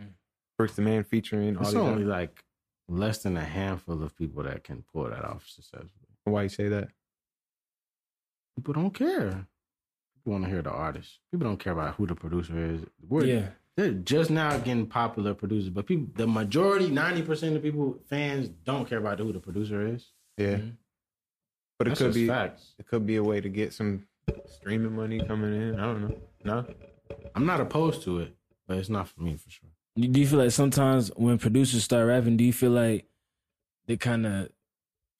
[0.00, 0.12] Mm.
[0.58, 2.44] Bricks Da Mane featuring all It's only other- like
[2.88, 5.90] less than a handful of people that can pull that off successfully.
[6.24, 6.88] Why you say that?
[8.56, 9.46] People don't care.
[10.16, 11.20] People want to hear the artist.
[11.30, 12.82] People don't care about who the producer is.
[13.06, 17.62] We're, Yeah, They're just now getting popular producers, but people, the majority, ninety percent of
[17.62, 20.10] people, fans, don't care about who the producer is.
[20.36, 20.56] Yeah.
[20.56, 20.72] Mhm.
[21.78, 22.74] But it That's could be facts.
[22.80, 24.04] it could be a way to get some
[24.46, 25.78] streaming money coming in.
[25.78, 26.16] I don't know.
[26.44, 26.66] No.
[27.36, 28.34] I'm not opposed to it,
[28.66, 29.70] but it's not for me for sure.
[29.96, 33.06] Do you feel like sometimes when producers start rapping, do you feel like
[33.86, 34.50] they kind of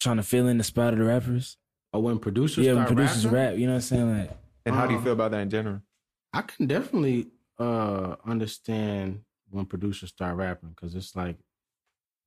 [0.01, 1.59] trying to fill in the spot of the rappers?
[1.93, 4.19] Or when producers yeah, when producers rapping, rap, you know what I'm saying?
[4.19, 5.81] Like, And how do you Uh, feel about that in general?
[6.33, 11.37] I can definitely uh understand when producers start rapping because it's like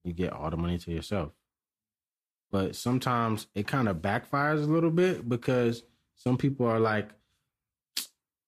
[0.03, 1.31] you get all the money to yourself.
[2.51, 5.83] But sometimes it kind of backfires a little bit because
[6.15, 7.09] some people are like,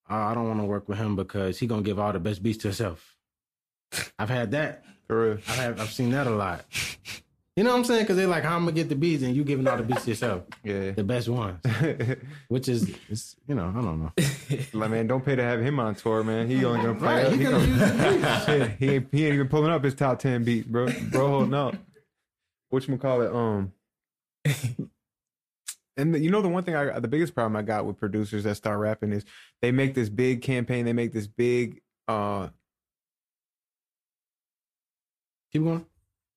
[0.09, 2.43] oh, I don't want to work with him because he gonna give all the best
[2.43, 3.15] beats to himself.
[4.19, 4.83] I've had that.
[5.07, 5.37] For real.
[5.47, 6.65] I've I've seen that a lot.
[7.55, 8.01] You know what I'm saying?
[8.01, 10.07] Because they're like, how I'm gonna get the beats and you giving all the beats
[10.07, 10.91] yourself, Yeah.
[10.91, 11.59] the best ones,
[12.47, 14.11] which is, it's, you know, I don't know.
[14.73, 16.47] like man, don't pay to have him on tour, man.
[16.47, 17.23] He only gonna play.
[17.25, 19.83] Right, he He, gonna gonna, use the Shit, he ain't he ain't even pulling up
[19.83, 20.87] his top ten beats, bro.
[21.11, 21.75] Bro, holding up.
[22.69, 23.31] What you call it?
[23.31, 23.71] Um.
[25.95, 28.45] And the, you know the one thing I the biggest problem I got with producers
[28.45, 29.23] that start rapping is
[29.61, 32.47] they make this big campaign, they make this big uh
[35.51, 35.85] Keep going.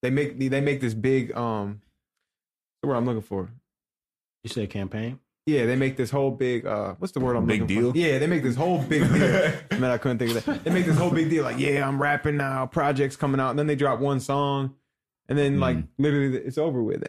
[0.02, 3.50] They make they make this big um what's the word I'm looking for.
[4.44, 5.18] You said campaign.
[5.46, 7.92] Yeah, they make this whole big uh what's the word I'm Big looking deal?
[7.92, 7.98] for?
[7.98, 9.18] Yeah, they make this whole big deal.
[9.80, 10.64] Man, I couldn't think of that.
[10.64, 13.58] They make this whole big deal like, yeah, I'm rapping now, projects coming out, and
[13.58, 14.74] then they drop one song,
[15.28, 15.88] and then like Mm.
[15.98, 17.04] literally it's over with.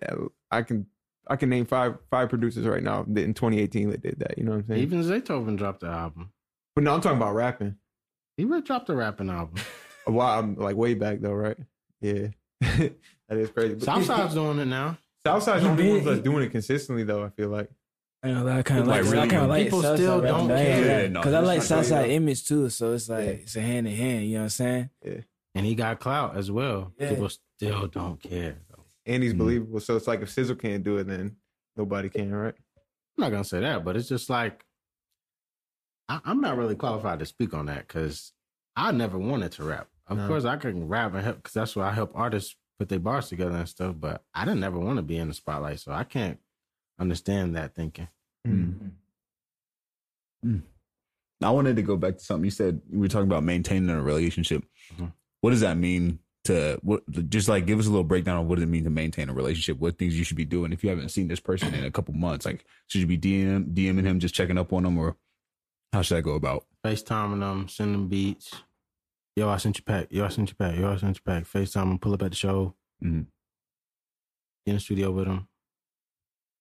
[0.51, 0.85] I can
[1.27, 4.37] I can name five five producers right now that in 2018 that did that.
[4.37, 4.81] You know what I'm saying?
[4.81, 6.31] Even Zaytoven dropped the album.
[6.75, 7.75] but no, I'm talking about rapping.
[8.37, 9.55] He really dropped a rapping album.
[10.05, 11.57] A while, I'm like way back though, right?
[12.01, 12.27] Yeah,
[12.61, 12.93] that
[13.37, 13.75] is crazy.
[13.75, 14.97] But Southside's doing it now.
[15.25, 17.23] Southside's the only ones that's doing it consistently, though.
[17.23, 17.69] I feel like.
[18.23, 20.21] I know I kind of Like, like, really, I kind of like people Southside still
[20.21, 21.09] rap, don't but I ain't care.
[21.09, 22.13] No, Cause I like not Southside though.
[22.13, 23.31] image too, so it's like Yeah.
[23.31, 24.25] it's a hand in hand.
[24.25, 24.89] You know what I'm saying?
[25.05, 25.19] Yeah.
[25.53, 26.93] And he got clout as well.
[26.99, 27.09] Yeah.
[27.11, 28.57] People still don't care.
[28.71, 28.83] Though.
[29.05, 29.37] And he's Mhm.
[29.37, 29.79] believable.
[29.81, 31.35] So it's like if Sizzle can't do it, then
[31.75, 32.55] nobody can, right?
[33.17, 34.65] I'm not gonna say that, but it's just like
[36.09, 38.33] I, I'm not really qualified to speak on that because
[38.75, 39.89] I never wanted to rap.
[40.07, 40.27] Of No.
[40.27, 43.29] course, I can rap and help because that's why I help artists put their bars
[43.29, 43.95] together and stuff.
[43.99, 46.39] But I didn't ever want to be in the spotlight, so I can't
[46.99, 48.07] understand that thinking.
[48.47, 48.91] Mm.
[51.43, 52.81] I wanted to go back to something you said.
[52.89, 54.63] We were talking about maintaining a relationship.
[54.95, 55.13] Mhm.
[55.41, 57.03] What does that mean to what?
[57.29, 59.33] Just like give us a little breakdown of what does it mean to maintain a
[59.33, 59.77] relationship.
[59.77, 62.13] What things you should be doing if you haven't seen this person in a couple
[62.15, 62.45] months.
[62.45, 65.17] Like, should you be DM, DMing him, just checking up on him, or
[65.93, 66.65] how should I go about?
[66.83, 68.53] FaceTiming them, sending beats.
[69.37, 70.07] Yo, I sent you pack.
[70.09, 70.75] Yo, I sent you pack.
[70.75, 71.43] Yo, I sent you pack.
[71.43, 72.73] FaceTime them, pull up at the show.
[73.03, 73.27] Mhm.
[74.65, 75.47] Get in the studio with them.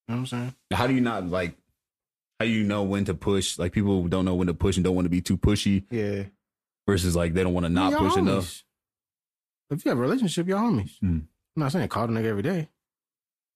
[0.07, 0.55] You know what I'm saying?
[0.75, 1.57] How do you not like?
[2.39, 3.59] How do you know when to push?
[3.59, 5.87] Like people don't know when to push and don't want to be too pushy.
[5.91, 6.25] Yeah.
[6.87, 8.63] Versus like they don't want to not push enough.
[9.71, 10.99] If you have a relationship, you're homies.
[11.03, 11.23] Mm.
[11.23, 12.59] I'm not saying call the nigga every day.
[12.59, 12.69] You know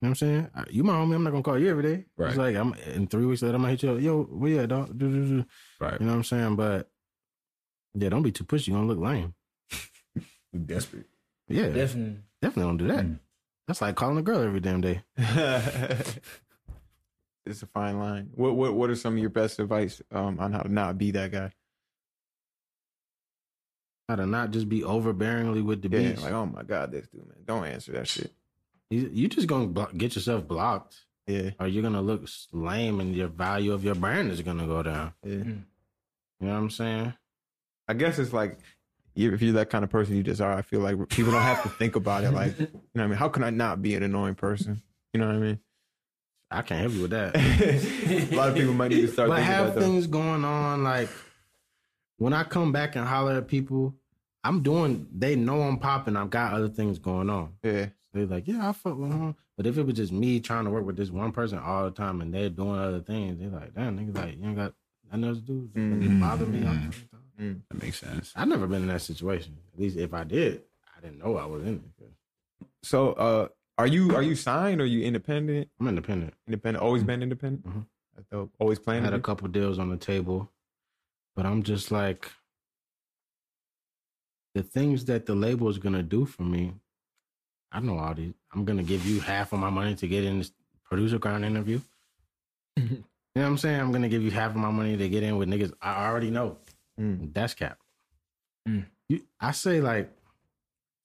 [0.00, 0.50] what I'm saying?
[0.70, 1.14] You my homie.
[1.14, 2.04] I'm not gonna call you every day.
[2.16, 2.30] Right.
[2.30, 3.56] It's like I'm in three weeks later.
[3.56, 4.00] I'm gonna hit you up.
[4.00, 4.98] Yo, where you at, dog?
[4.98, 5.46] Do, do, do.
[5.78, 6.00] Right.
[6.00, 6.56] You know what I'm saying?
[6.56, 6.90] But
[7.94, 8.68] yeah, don't be too pushy.
[8.68, 9.34] You're gonna look lame.
[10.66, 11.06] Desperate.
[11.48, 12.18] Yeah, Definitely.
[12.40, 13.04] definitely don't do that.
[13.04, 13.18] Mm.
[13.66, 15.02] That's like calling a girl every damn day.
[15.16, 16.20] it's
[17.62, 18.30] a fine line.
[18.34, 21.10] What what what are some of your best advice um, on how to not be
[21.12, 21.52] that guy?
[24.08, 26.22] How to not just be overbearingly with the Yeah, beats.
[26.22, 28.32] like oh my god, this dude, man, don't answer that shit.
[28.90, 33.14] you, you just gonna blo- get yourself blocked, Yeah, or you're gonna look lame, and
[33.14, 35.12] your value of your brand is gonna go down.
[35.24, 35.34] yeah.
[35.34, 35.62] Mm.
[36.40, 37.14] You know what I'm saying?
[37.90, 38.56] I guess it's like
[39.16, 40.52] you, if you're that kind of person, you just are.
[40.56, 42.30] I feel like people don't have to think about it.
[42.30, 44.80] Like, you know, what I mean, how can I not be an annoying person?
[45.12, 45.58] You know what I mean?
[46.52, 47.34] I can't help you with that.
[48.32, 49.80] a lot of people might need to start but thinking have about that.
[49.80, 51.08] things going on like
[52.18, 53.94] when I come back and holler at people,
[54.44, 55.06] I'm doing.
[55.12, 56.16] They know I'm popping.
[56.16, 57.54] I've got other things going on.
[57.64, 59.34] Yeah, They're like, yeah, I fuck with him.
[59.56, 61.90] But if it was just me trying to work with this one person all the
[61.90, 64.74] time and they're doing other things, they're like, damn, nigga, like you ain't got
[65.10, 65.70] nothing else to do.
[65.74, 65.76] Just
[66.14, 66.20] Mhm.
[66.20, 66.66] bother me.
[66.66, 66.94] all the Mhm.
[67.40, 67.62] Time.
[67.70, 68.32] That makes sense.
[68.36, 69.56] I've never been in that situation.
[69.74, 70.62] At least if I did,
[70.96, 72.10] I didn't know I was in it.
[72.82, 75.68] So, uh, are you are you signed or are you independent?
[75.80, 76.34] I'm independent.
[76.46, 77.66] Independent, always been independent.
[77.66, 77.86] Mhm.
[78.14, 78.52] That's dope.
[78.58, 79.04] Always I playing.
[79.04, 80.50] had a couple deals on the table,
[81.34, 82.30] but I'm just like
[84.54, 86.74] the things that the label is gonna do for me.
[87.72, 88.34] I know all these.
[88.52, 90.52] I'm gonna give you half of my money to get in this
[90.84, 91.80] producer ground interview.
[92.76, 92.96] you know
[93.32, 93.80] what I'm saying?
[93.80, 96.30] I'm gonna give you half of my money to get in with niggas I already
[96.30, 96.58] know.
[97.00, 97.32] Mm.
[97.32, 97.78] That's cap.
[98.68, 98.86] Mm.
[99.08, 100.12] You, I say like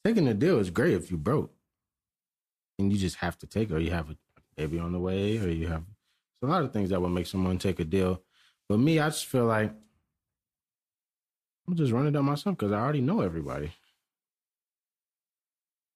[0.03, 1.53] taking a deal is great if you broke,
[2.77, 4.17] and you just have to take, it, or you have a
[4.57, 5.81] baby on the way, or you have.
[5.81, 8.21] It's a lot of things that would make someone take a deal.
[8.67, 9.71] But me, I just feel like
[11.67, 13.71] I'm just running up myself because I already know everybody.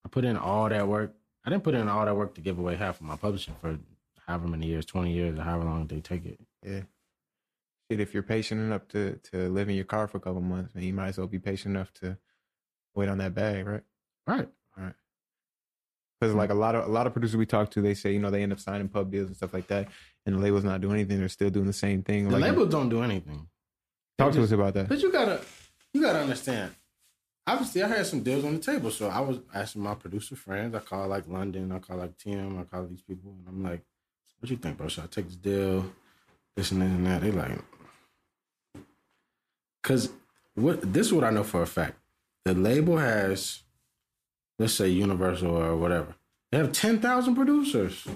[0.05, 1.13] I put in all that work.
[1.45, 3.77] I didn't put in all that work to give away half of my publishing for
[4.25, 6.39] however many years, twenty years, or however long they take it.
[6.65, 6.81] Yeah.
[7.89, 10.75] Shit, if you're patient enough to to live in your car for a couple months,
[10.75, 12.17] man, you might as well be patient enough to
[12.95, 13.83] wait on that bag, right?
[14.27, 14.47] Right.
[16.19, 16.37] Because hmm.
[16.37, 18.29] like a lot of a lot of producers we talk to, they say you know
[18.29, 19.87] they end up signing pub deals and stuff like that,
[20.25, 22.25] and the label's not doing anything; they're still doing the same thing.
[22.25, 23.47] The like, labels don't do anything.
[24.17, 24.89] talk they to just- us about that.
[24.89, 25.41] But you gotta,
[25.93, 26.75] you gotta understand.
[27.47, 30.75] Obviously, I had some deals on the table, so I was asking my producer friends.
[30.75, 33.81] I call like London, I call like Tim, I call these people, and I'm like,
[34.39, 34.87] "What you think, bro?
[34.87, 35.91] Should I take this deal?
[36.55, 37.57] This and this and that?" They like,
[39.89, 40.09] because
[40.53, 41.97] what this is what I know for a fact.
[42.45, 43.63] The label has,
[44.59, 46.13] let's say Universal or whatever.
[46.51, 48.07] They have ten thousand producers.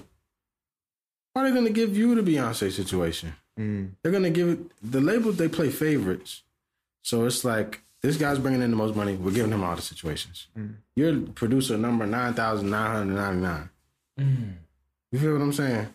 [1.32, 3.34] Why are they gonna give you the Beyonce situation?
[3.58, 3.90] Mm.
[4.02, 4.58] They're gonna give it
[4.88, 5.32] the label.
[5.32, 6.44] They play favorites,
[7.02, 9.16] so it's like this guy's bringing in the most money.
[9.16, 10.46] We're giving him all the situations.
[10.56, 10.76] Mm.
[10.94, 13.70] You're producer number nine thousand nine hundred ninety nine.
[14.20, 14.52] Mm.
[15.10, 15.88] You feel what I'm saying?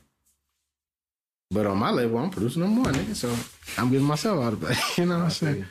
[1.51, 3.15] But on my label, I'm producing number one, nigga.
[3.15, 3.35] So
[3.81, 4.75] I'm giving myself out of play.
[4.97, 5.65] You know what I'm saying?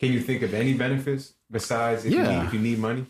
[0.00, 2.40] Can you think of any benefits besides if, you, Yeah.
[2.40, 3.06] need, if you need money?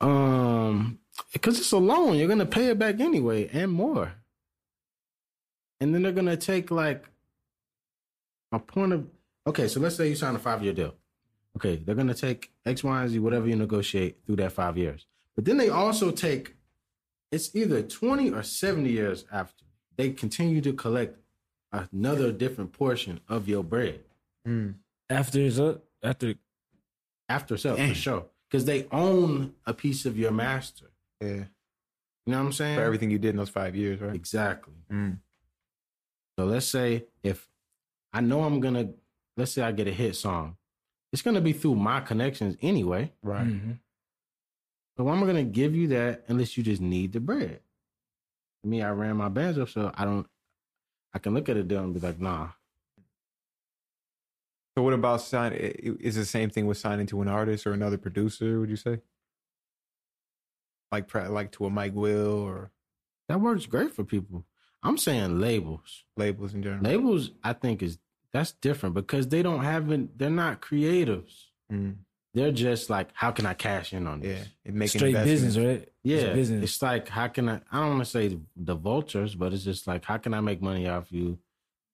[0.00, 0.98] Um,
[1.32, 4.12] because it's a loan, you're gonna pay it back anyway and more.
[5.80, 7.04] And then they're gonna take like
[8.52, 9.06] a point of
[9.46, 9.68] okay.
[9.68, 10.94] So let's say you sign a five year deal.
[11.56, 15.06] Okay, they're gonna take X, Y, and Z, whatever you negotiate through that five years.
[15.36, 16.56] But then they also take
[17.30, 19.64] it's either twenty or seventy years after
[19.96, 21.16] they continue to collect
[21.72, 24.00] another different portion of your bread
[24.46, 24.74] Mm.
[25.10, 26.34] After it's up, after
[27.28, 27.90] after sale Damn.
[27.90, 30.86] for sure because they own a piece of your master.
[31.20, 31.44] Yeah.
[32.24, 32.76] You know what I'm saying?
[32.78, 34.14] For everything you did in those five years, right?
[34.14, 34.72] Exactly.
[34.90, 35.18] Mm.
[36.38, 37.48] So let's say if
[38.14, 38.90] I know I'm gonna,
[39.36, 40.56] let's say I get a hit song,
[41.12, 43.12] it's gonna be through my connections anyway.
[43.22, 43.46] Right.
[43.46, 43.78] Mhm.
[44.96, 47.60] So I'm I gonna give you that unless you just need the bread.
[48.62, 50.26] Me, I ran my bands up, so I don't.
[51.14, 52.48] I can look at a deal and be like, nah.
[54.76, 55.52] So what about sign?
[55.52, 58.60] i- i- Is the same thing with signing to an artist or another producer?
[58.60, 59.00] Would you say?
[60.92, 62.70] Like, like to a Mike Will or
[63.28, 64.44] That works great for people.
[64.82, 66.04] I'm saying labels.
[66.16, 66.82] labels in general.
[66.82, 67.98] Labels, I think is
[68.32, 70.16] that's different because they don't have it.
[70.18, 71.46] They're not creatives.
[71.72, 71.96] Mm.
[72.34, 74.28] They're just like, how can I cash in on this?
[74.38, 74.48] Yeah, this?
[74.64, 75.88] and making Straight business, right?
[76.02, 76.64] Yeah, business.
[76.64, 77.60] it's like how can I?
[77.70, 80.62] I don't want to say the vultures, but it's just like how can I make
[80.62, 81.38] money off you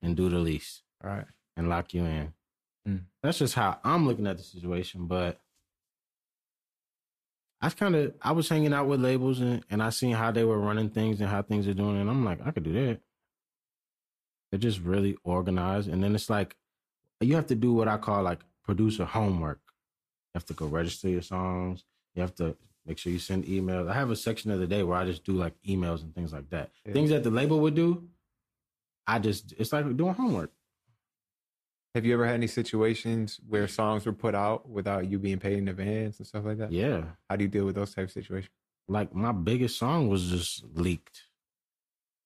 [0.03, 1.25] and do the least Right.
[1.57, 2.33] and lock you in.
[2.87, 3.01] Mm.
[3.23, 5.07] That's just how I'm looking at the situation.
[5.07, 5.41] But
[7.61, 10.45] I kind of I was hanging out with labels and and I seen how they
[10.45, 13.01] were running things and how things are doing, and I'm like I could do that.
[14.51, 16.57] They're just really organized, and then it's like
[17.21, 19.61] you have to do what I call like producer homework.
[19.67, 21.83] You have to go register your songs.
[22.15, 23.89] You have to make sure you send emails.
[23.91, 26.33] I have a section of the day where I just do like emails and things
[26.33, 26.71] like that.
[26.85, 26.93] Yeah.
[26.93, 28.05] Things that the label would do,
[29.07, 30.51] I just it's like doing homework.
[31.95, 35.59] Have you ever had any situations where songs were put out without you being paid
[35.59, 36.71] in advance and stuff like that?
[36.71, 37.05] Yeah.
[37.29, 38.51] How do you deal with those type of situations?
[38.87, 41.23] Like my biggest song was just leaked.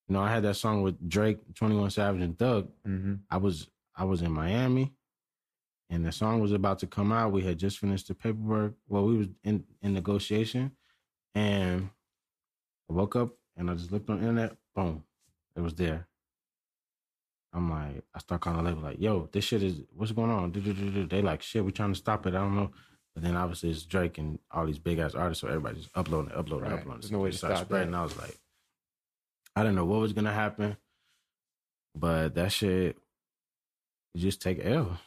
[0.08, 2.68] You know, I had that song with Drake, 21 Savage and Thug.
[2.86, 3.14] Mm-hmm.
[3.30, 4.92] I was I was in Miami
[5.90, 7.32] and the song was about to come out.
[7.32, 8.74] We had just finished the paperwork.
[8.88, 10.72] Well, we was in, in negotiation
[11.34, 11.90] and
[12.88, 15.04] I woke up and I just looked on the internet, boom,
[15.56, 16.06] it was there.
[17.52, 20.52] I'm like, I start calling the label like, yo, this shit is what's going on?
[21.10, 22.34] They like, shit, we trying to stop it.
[22.34, 22.70] I don't know.
[23.12, 26.32] But then obviously it's Drake and all these big ass artists, so everybody just uploading,
[26.32, 26.78] uploading, Right.
[26.78, 27.00] uploading.
[27.00, 27.90] There's no way to stop spreading.
[27.90, 27.98] that.
[27.98, 28.38] I was like,
[29.56, 30.76] I didn't know what was gonna happen,
[31.96, 32.96] but that shit,
[34.14, 35.00] you just take L.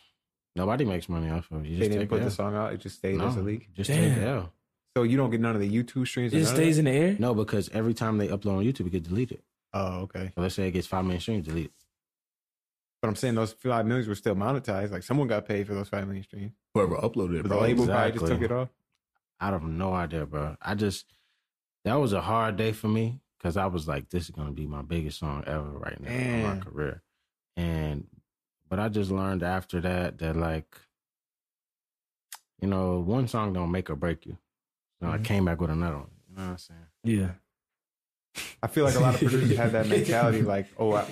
[0.55, 1.69] Nobody makes money off of it.
[1.69, 2.25] You They just didn't take put L.
[2.25, 3.73] the song out; it just stayed no, as a leak.
[3.73, 4.15] Just Damn.
[4.15, 4.53] take L.
[4.95, 6.33] So you don't get none of the YouTube streams.
[6.33, 7.15] It just stays in the air.
[7.17, 9.41] No, because every time they upload on YouTube, it gets deleted.
[9.73, 10.31] Oh, okay.
[10.35, 11.71] So let's say it gets five million streams, deleted.
[13.01, 14.91] But I'm saying those five millions were still monetized.
[14.91, 16.51] Like someone got paid for those five million streams.
[16.75, 17.61] Whoever uploaded it, But the bro.
[17.61, 18.29] label probably just exactly.
[18.29, 18.69] took it off.
[19.39, 20.55] I have no idea, bro.
[20.61, 21.05] I just
[21.85, 24.67] that was a hard day for me because I was like, this is gonna be
[24.67, 27.01] my biggest song ever right now in my career.
[27.57, 28.07] And
[28.69, 30.75] but I just learned after that that like,
[32.61, 34.37] you know, one song don't make or break you.
[35.01, 35.25] So I Mhm.
[35.25, 36.11] came back with another one.
[36.29, 36.79] You know what I'm saying?
[37.03, 37.31] Yeah.
[38.63, 40.41] I feel like a lot of producers have that mentality.
[40.53, 41.05] Like, oh, I,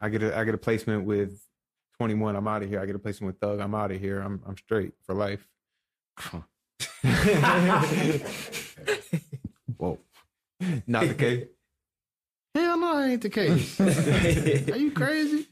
[0.00, 1.40] I get a I get a placement with
[1.98, 2.34] 21.
[2.36, 2.80] I'm out of here.
[2.80, 3.60] I get a placement with Thug.
[3.60, 4.20] I'm out of here.
[4.20, 5.46] I'm I'm straight for life.
[9.76, 9.98] Whoa.
[10.86, 11.46] Not the case.
[12.54, 13.80] Hell no, that ain't the case.
[14.72, 15.47] Are you crazy?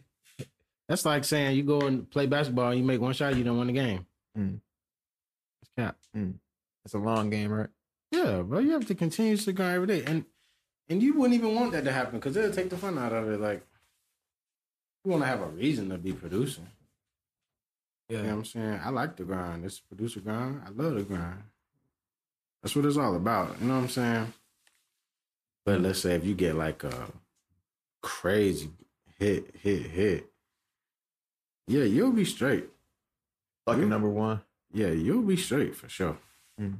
[0.88, 3.66] That's like saying you go and play basketball you make one shot, you don't win
[3.66, 4.06] the game.
[4.38, 4.60] Mm.
[5.62, 5.96] It's cap.
[6.84, 7.68] It's a long game, right?
[8.12, 10.24] Yeah, bro, you have to continuously grind every day, and
[10.88, 13.28] and you wouldn't even want that to happen because it'll take the fun out of
[13.28, 13.40] it.
[13.40, 13.66] Like
[15.04, 16.68] you want to have a reason to be producing.
[18.08, 18.80] You know what I'm saying?
[18.84, 19.64] I like the grind.
[19.64, 20.62] It's producer grind.
[20.64, 21.42] I love the grind.
[22.62, 23.56] That's what it's all about.
[23.60, 24.32] You know what I'm saying?
[25.64, 27.10] But let's say if you get like a
[28.02, 28.70] crazy
[29.18, 30.30] hit, hit, hit,
[31.66, 32.68] yeah, you'll be straight.
[33.66, 33.88] Like a Mm.
[33.88, 34.40] number one.
[34.72, 36.18] Yeah, you'll be straight for sure.
[36.60, 36.78] Mm.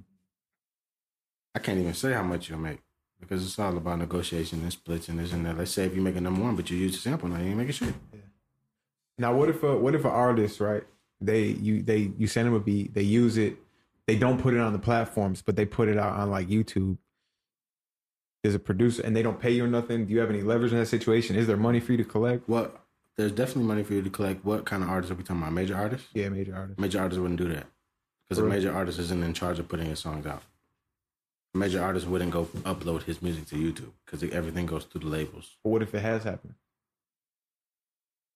[1.55, 2.80] I can't even say how much you'll make
[3.18, 5.57] because it's all about negotiation and splits and this and that.
[5.57, 7.47] Let's say if you make a number one, but you use the sample, now you
[7.49, 7.95] ain't making shit.
[9.18, 10.84] Now, what if a what if an artist, right?
[11.20, 13.57] They you they you send them a beat, they use it,
[14.07, 16.99] they don't put it on the platforms, but they put it out on like YouTube.
[18.43, 20.05] There's a producer, and they don't pay you or nothing.
[20.07, 21.34] Do you have any leverage in that situation?
[21.37, 22.47] Is there money for you to collect?
[22.49, 22.70] Well,
[23.17, 24.45] there's definitely money for you to collect.
[24.45, 25.53] What kind of artists are we talking about?
[25.53, 26.09] Major artists?
[26.12, 26.79] Yeah, major artist.
[26.79, 27.67] Major artists wouldn't do that
[28.29, 30.43] because a major artist isn't in charge of putting his songs out.
[31.55, 35.07] A major artist wouldn't go upload his music to YouTube because everything goes through the
[35.07, 35.57] labels.
[35.64, 36.55] But what if it has happened?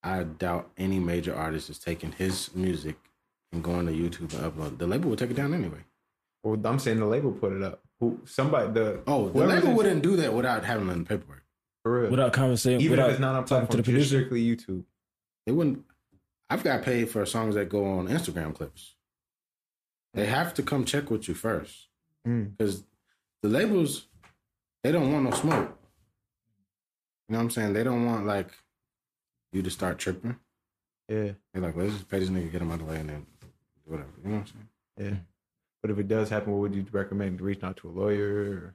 [0.02, 2.96] I doubt any major artist is taking his music
[3.52, 4.78] and going to YouTube and upload.
[4.78, 5.84] The label would take it down anyway.
[6.42, 7.82] Well, I'm saying the label put it up.
[7.98, 11.44] Who somebody the Oh, the label wouldn't do that without having the paperwork.
[11.82, 12.10] For real.
[12.10, 12.80] Without conversation.
[12.80, 14.16] Even without if it's not on talking to platform, the just producer.
[14.18, 14.84] strictly YouTube.
[15.46, 15.84] They wouldn't.
[16.48, 18.94] I've got paid for songs that go on Instagram clips.
[20.14, 21.88] They have to come check with you first
[22.26, 22.56] Mm.
[22.56, 22.84] because
[23.42, 24.08] the labels
[24.82, 25.78] they don't want no smoke.
[27.28, 27.72] You know what I'm saying?
[27.72, 28.50] They don't want like
[29.52, 30.36] you to start tripping.
[31.08, 33.08] Yeah, They're like, let's just pay this nigga, get him out of the way, and
[33.08, 33.26] then
[33.84, 34.08] whatever.
[34.22, 34.46] You know what I'm
[34.98, 35.10] saying?
[35.12, 35.18] yeah.
[35.82, 37.40] But if it does happen, what would you recommend?
[37.40, 38.34] Reaching out to a lawyer?
[38.34, 38.74] Or?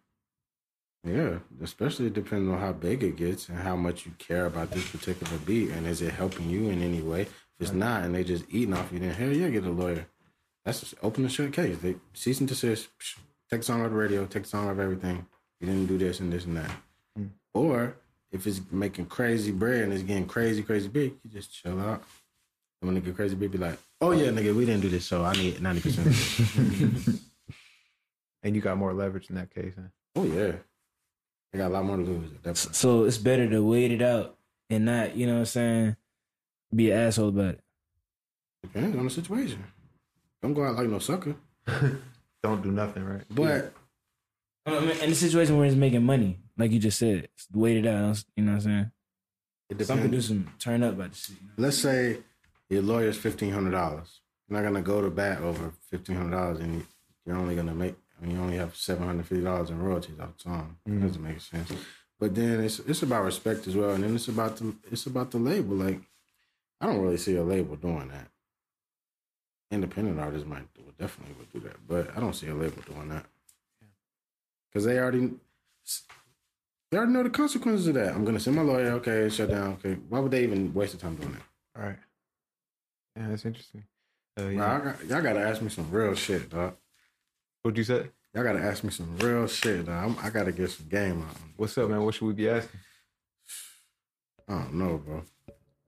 [1.06, 4.90] Yeah, especially depending on how big it gets and how much you care about this
[4.90, 7.22] particular beat, and is it helping you in any way?
[7.22, 7.30] If
[7.60, 10.08] it's not, and they just eating off you, then hell yeah, get a lawyer.
[10.66, 11.78] That's just open and shut case.
[11.78, 12.90] They cease and desist.
[13.00, 14.26] psh, Take the song off the radio.
[14.26, 15.28] Take the song off everything.
[15.60, 16.72] You didn't do this and this and that.
[17.16, 17.28] Hmm.
[17.54, 17.96] Or
[18.32, 22.04] if it's making crazy bread and it's getting crazy, crazy big, you just chill out.
[22.82, 25.06] And when it get crazy big, be like, "Oh yeah, nigga, we didn't do this,
[25.06, 27.22] so I need ninety percent."
[28.46, 29.74] And you got more leverage in that case.
[29.76, 29.88] Huh?
[30.16, 30.52] Oh yeah,
[31.54, 32.76] I got a lot more to lose at that point.
[32.76, 34.38] So it's better to wait it out
[34.70, 35.96] and not, you know what I'm saying,
[36.74, 37.62] be an asshole about it.
[38.64, 39.64] Depends on the situation.
[40.42, 41.36] Don't go out like no sucker.
[42.44, 43.24] Don't do nothing, right?
[43.30, 43.74] But
[44.66, 47.78] I mean, in the situation where it's making money, like you just said, it's wait
[47.78, 48.24] it out.
[48.36, 48.92] You know what I'm saying?
[49.70, 50.28] it Some depends.
[50.28, 51.36] producers turn up about the shit.
[51.42, 51.54] You know?
[51.58, 52.18] Let's say
[52.70, 54.22] your lawyer's fifteen hundred dollars.
[54.48, 56.86] You're not gonna go to bat over fifteen hundred dollars, and
[57.26, 57.96] you're only gonna make.
[58.18, 60.78] I mean, you only have seven hundred fifty dollars in royalties off the song.
[60.86, 61.72] That doesn't make sense.
[62.20, 65.32] But then it's it's about respect as well, and then it's about the it's about
[65.32, 65.76] the label.
[65.76, 66.02] Like,
[66.80, 68.30] I don't really see a label doing that.
[69.72, 73.10] Independent artists might do definitely would do that, but I don't see a label doing
[73.10, 73.26] that
[74.70, 75.32] because they already
[76.92, 78.14] they already know the consequences of that.
[78.14, 78.92] I'm gonna send my lawyer.
[78.94, 79.74] Okay, shut down.
[79.74, 81.42] Okay, why would they even waste the time doing that?
[81.82, 81.98] All right.
[83.18, 83.84] Yeah, that's interesting.
[84.38, 84.58] Uh, yeah.
[84.58, 86.76] Bro, I got, y'all gotta ask me some real shit, dog.
[87.66, 88.10] What'd you say?
[88.36, 89.96] Y'all gotta ask me some real shit, dog.
[90.06, 91.36] I'm, I gotta get some game on.
[91.58, 92.04] What's up, man?
[92.04, 92.80] What should we be asking?
[94.48, 95.24] I don't know, bro.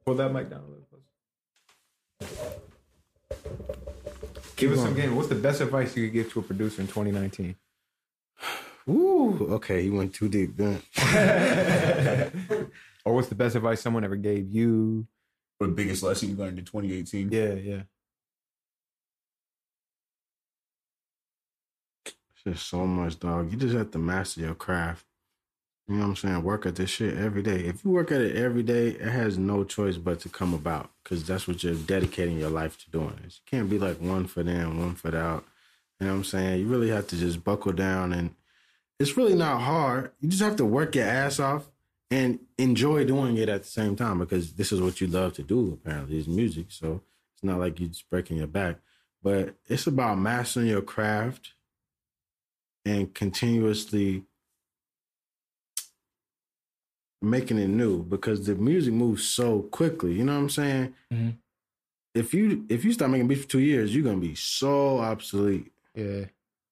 [0.03, 0.87] Pull that mic down a little
[2.19, 2.61] closer.
[4.55, 5.15] Give us some game.
[5.15, 7.55] What's the best advice you could give to a producer in 2019?
[8.89, 10.57] Ooh, okay, he went too deep.
[10.57, 10.81] Then.
[13.05, 15.05] or what's the best advice someone ever gave you?
[15.59, 17.29] What the biggest lesson you learned in 2018?
[17.31, 17.81] Yeah, yeah.
[22.47, 23.51] Just so much, dog.
[23.51, 25.05] You just have to master your craft.
[25.85, 26.43] You know what I'm saying?
[26.43, 27.59] Work at this shit every day.
[27.59, 30.89] If you work at it every day, it has no choice but to come about
[31.03, 33.19] because that's what you're dedicating your life to doing.
[33.21, 35.43] You can't be like one foot in, one foot out.
[35.99, 36.61] You know what I'm saying?
[36.61, 38.33] You really have to just buckle down and
[38.97, 40.11] it's really not hard.
[40.21, 41.69] You just have to work your ass off
[42.09, 45.43] and enjoy doing it at the same time because this is what you love to
[45.43, 46.67] do, apparently, is music.
[46.69, 47.01] So
[47.33, 48.77] it's not like you're just breaking your back.
[49.21, 51.51] But it's about mastering your craft
[52.87, 54.23] and continuously
[57.21, 60.13] making it new because the music moves so quickly.
[60.13, 60.93] You know what I'm saying?
[61.11, 61.37] Mhm.
[62.13, 65.71] If you if you start making beats for two years, you're gonna be so obsolete.
[65.95, 66.25] Yeah.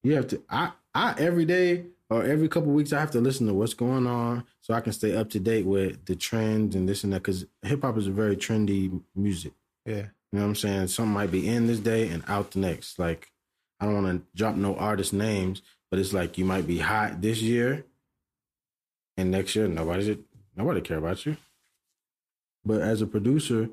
[0.04, 3.48] You have to I I every day or every couple weeks I have to listen
[3.48, 6.88] to what's going on so I can stay up to date with the trends and
[6.88, 9.54] this and that because hip hop is a very trendy music.
[9.86, 10.08] Yeah.
[10.32, 10.88] You know what I'm saying?
[10.88, 13.00] Something might be in this day and out the next.
[13.00, 13.32] Like,
[13.80, 15.62] I don't want to drop no artist names,
[15.96, 17.86] but it's like you might be hot this year,
[19.16, 20.20] and next year nobody
[20.54, 21.38] nobody care about you.
[22.66, 23.70] But as a producer,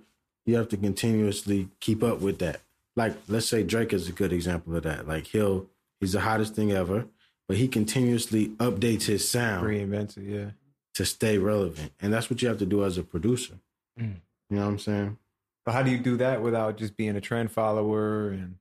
[0.46, 2.60] you have to continuously keep up with that.
[2.94, 5.08] Like, let's say Drake is a good example of that.
[5.08, 5.66] Like, he'll
[5.98, 7.06] he's the hottest thing ever,
[7.48, 10.22] but he continuously updates his sound Reinvent it.
[10.22, 10.50] Yeah.
[10.94, 13.54] to stay relevant, and that's what you have to do as a producer.
[13.98, 14.14] Mm.
[14.48, 15.18] You know what I'm saying?
[15.64, 18.58] But how do you do that without just being a trend follower and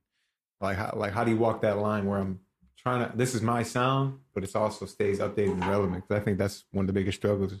[0.60, 2.40] like how like how do you walk that line where I'm
[2.82, 6.06] trying to this is my sound, but it also stays updated and relevant?
[6.08, 7.58] 'Cause I think that's one of the biggest struggles, you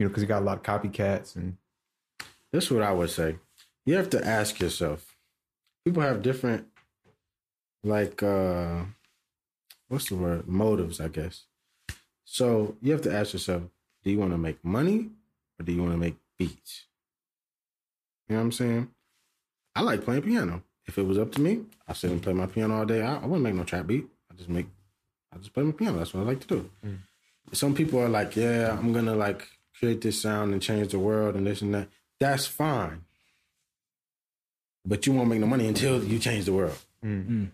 [0.00, 1.56] know, because you got a lot of copycats and
[2.52, 3.38] This is what I would say.
[3.86, 5.16] You have to ask yourself.
[5.84, 6.66] People have different,
[7.84, 8.84] like, uh
[9.88, 10.46] what's the word?
[10.48, 11.46] Motives, I guess.
[12.24, 13.62] So you have to ask yourself:
[14.02, 15.10] Do you want to make money,
[15.58, 16.86] or do you want to make beats?
[18.28, 18.90] You know what I'm saying?
[19.74, 20.62] I like playing piano.
[20.86, 23.02] If it was up to me, I sit and play my piano all day.
[23.02, 24.06] I, I wouldn't make no trap beat.
[24.40, 24.66] I just make,
[25.34, 25.98] I just play my piano.
[25.98, 26.70] That's what I like to do.
[26.84, 26.98] Mm.
[27.52, 29.46] Some people are like, yeah, I'm gonna like
[29.78, 31.88] create this sound and change the world and this and that.
[32.18, 33.04] That's fine.
[34.86, 36.78] But you won't make no money until you change the world.
[37.04, 37.24] Mm.
[37.24, 37.28] mm.
[37.28, 37.50] mm.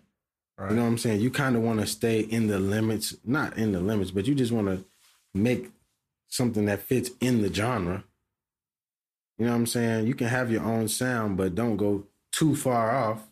[0.58, 0.70] right.
[0.70, 1.20] You know what I'm saying?
[1.20, 4.34] You kind of want to stay in the limits, not in the limits, but you
[4.34, 4.84] just want to
[5.34, 5.70] make
[6.28, 8.04] something that fits in the genre.
[9.38, 10.06] You know what I'm saying?
[10.06, 13.25] You can have your own sound, but don't go too far off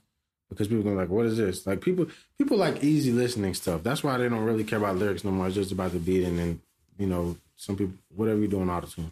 [0.54, 2.06] because people are like, "What is this?" Like people,
[2.38, 3.82] people like easy listening stuff.
[3.82, 5.46] That's why they don't really care about lyrics no more.
[5.46, 6.60] It's just about the beat, and then
[6.98, 9.10] you know, some people, whatever you're doing, auto tune.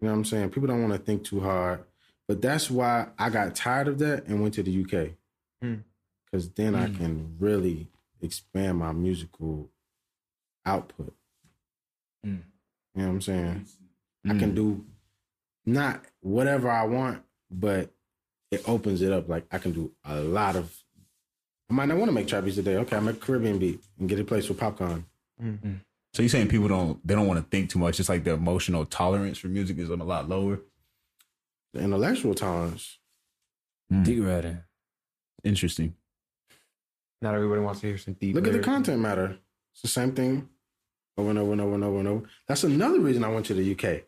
[0.00, 0.50] You know what I'm saying?
[0.50, 1.82] People don't want to think too hard,
[2.28, 5.12] but that's why I got tired of that and went to the UK
[5.62, 5.76] Hmm.
[6.24, 7.88] because then I can really
[8.20, 9.70] expand my musical
[10.66, 11.14] output.
[12.26, 12.42] Mm.
[12.94, 13.66] You know what I'm saying?
[14.28, 14.84] I can do
[15.64, 17.90] not whatever I want, but
[18.56, 19.28] it opens it up.
[19.28, 20.74] Like I can do a lot of.
[21.70, 22.76] I might not want to make trap beats today.
[22.76, 25.04] Okay, I make a Caribbean beat and get it placed with Popcaan.
[25.42, 25.74] Mm-hmm.
[26.14, 28.00] So you're saying people don't they don't want to think too much.
[28.00, 30.60] It's like their emotional tolerance for music is a lot lower.
[31.74, 32.98] The intellectual tolerance.
[33.90, 34.02] Hmm.
[34.02, 34.62] Dick riding.
[35.44, 35.94] Interesting.
[37.20, 38.34] Not everybody wants to hear some deep.
[38.34, 39.38] Look at the content matter.
[39.72, 40.48] It's the same thing
[41.18, 42.26] over and over and over and over and over.
[42.48, 44.02] That's another reason I went to the UK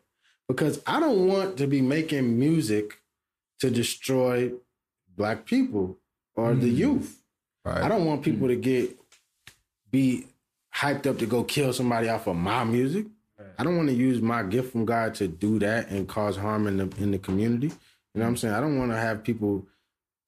[0.47, 2.99] because I don't want to be making music
[3.59, 4.51] to destroy
[5.15, 5.97] black people
[6.35, 6.77] or the mm.
[6.77, 7.21] youth.
[7.65, 7.83] Right.
[7.83, 8.51] I don't want people mm.
[8.51, 8.97] to get
[9.91, 10.27] be
[10.75, 13.07] hyped up to go kill somebody off of my music.
[13.57, 16.67] I don't want to use my gift from God to do that and cause harm
[16.67, 17.67] in the in the community.
[17.67, 18.53] You know what I'm saying?
[18.53, 19.65] I don't want to have people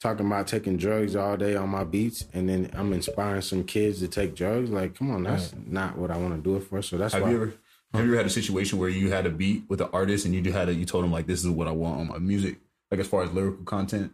[0.02, 4.00] talking about taking drugs all day on my beats and then I'm inspiring some kids
[4.00, 4.70] to take drugs.
[4.70, 6.82] Like, come on, that's not what I want to do it for.
[6.82, 7.54] So that's Have why you ever
[7.94, 10.34] have you ever had a situation where you had a beat with an artist and
[10.34, 12.58] you had a you told him like this is what I want on my music,
[12.92, 14.12] like as far as lyrical content?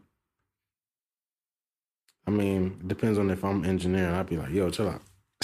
[2.25, 4.13] I mean, depends on if I'm engineering.
[4.13, 5.01] I'd be like, yo, chill out.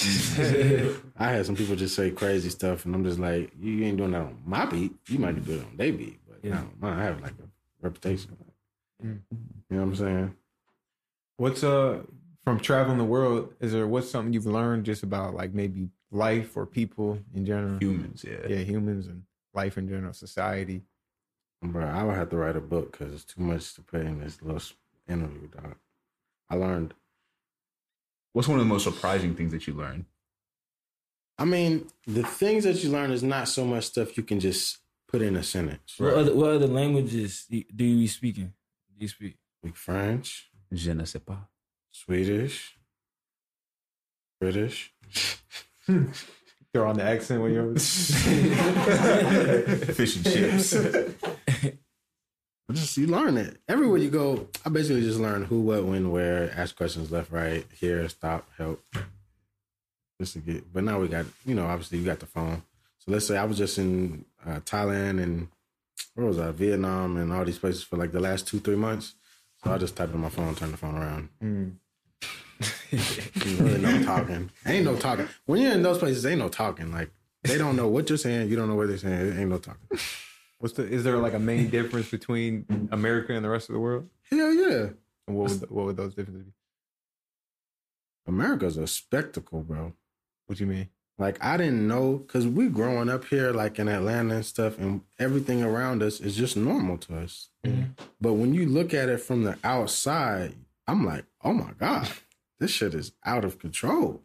[1.16, 4.10] I had some people just say crazy stuff, and I'm just like, you ain't doing
[4.12, 4.92] that on my beat.
[5.08, 6.54] You might do it on their beat, but Yeah.
[6.56, 7.48] no, mine, I have like a
[7.80, 8.36] reputation.
[9.02, 9.20] Mm.
[9.32, 9.38] You
[9.70, 10.34] know what I'm saying?
[11.36, 12.02] What's uh
[12.44, 13.54] from traveling the world?
[13.60, 17.78] Is there what's something you've learned just about like maybe life or people in general?
[17.78, 18.46] Humans, yeah.
[18.48, 19.22] Yeah, humans and
[19.54, 20.82] life in general, society.
[21.64, 24.20] Bro, I would have to write a book because it's too much to put in
[24.20, 24.60] this little
[25.08, 25.76] interview, dog.
[26.50, 26.92] I learned.
[28.34, 30.04] What's one of the most surprising things that you learned?
[31.38, 34.78] I mean, the things that you learn is not so much stuff you can just
[35.08, 35.94] put in a sentence.
[35.96, 38.52] What other what other languages do you be speaking?
[38.96, 39.36] Do you speak?
[39.62, 41.38] Like French, Je ne sais pas.
[41.90, 42.76] Swedish,
[44.38, 44.92] British.
[46.74, 47.74] Throw on the accent when you're
[49.94, 50.74] Fish and chips.
[52.72, 54.48] Just you learn it everywhere you go.
[54.64, 56.50] I basically just learn who, what, when, where.
[56.56, 58.82] Ask questions left, right, here, stop, help.
[60.18, 60.72] Just to get.
[60.72, 62.62] But now we got you know obviously you got the phone.
[62.98, 65.48] So let's say I was just in uh, Thailand and
[66.14, 66.52] where was I?
[66.52, 69.14] Vietnam and all these places for like the last two three months.
[69.62, 71.28] So I just type in my phone, turn the phone around.
[71.42, 71.74] Mm.
[73.60, 74.50] really no talking.
[74.64, 75.28] Ain't no talking.
[75.44, 76.92] When you're in those places, ain't no talking.
[76.92, 77.10] Like
[77.42, 78.48] they don't know what you're saying.
[78.48, 79.14] You don't know what they're saying.
[79.14, 79.98] It ain't no talking.
[80.58, 80.84] What's the?
[80.84, 84.08] Is there like a main difference between America and the rest of the world?
[84.30, 84.88] Hell yeah.
[85.26, 86.52] And what would what would those differences be?
[88.26, 89.92] America's a spectacle, bro.
[90.46, 90.88] What do you mean?
[91.18, 95.02] Like I didn't know because we growing up here, like in Atlanta and stuff, and
[95.18, 97.50] everything around us is just normal to us.
[98.20, 100.54] But when you look at it from the outside,
[100.86, 102.08] I'm like, oh my god,
[102.58, 104.22] this shit is out of control.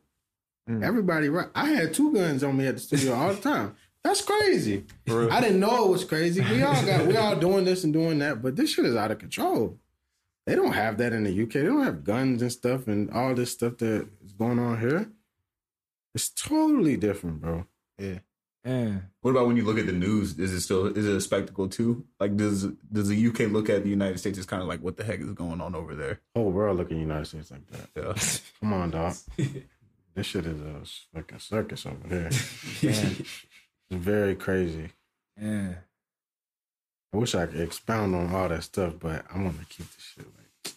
[0.70, 0.84] Mm.
[0.84, 1.50] Everybody, right?
[1.54, 3.76] I had two guns on me at the studio all the time.
[4.10, 4.86] That's crazy.
[5.08, 6.42] I didn't know it was crazy.
[6.42, 9.12] We all got, we all doing this and doing that, but this shit is out
[9.12, 9.78] of control.
[10.48, 11.52] They don't have that in the UK.
[11.52, 15.12] They don't have guns and stuff and all this stuff that is going on here.
[16.16, 17.68] It's totally different, bro.
[18.00, 18.18] Yeah.
[18.66, 18.96] Yeah.
[19.22, 20.40] What about when you look at the news?
[20.40, 22.04] Is it still is it a spectacle too?
[22.20, 24.98] Like does does the UK look at the United States as kind of like what
[24.98, 26.20] the heck is going on over there?
[26.36, 27.90] Whole world look at the United States like that.
[27.96, 28.40] Yeah.
[28.60, 29.14] Come on, dog.
[30.16, 30.82] this shit is a
[31.14, 32.32] fucking circus over there.
[33.90, 34.90] it's very crazy.
[35.42, 35.74] Yeah.
[37.14, 40.14] I wish I could expound on all that stuff, but I want to keep this
[40.16, 40.74] shit like.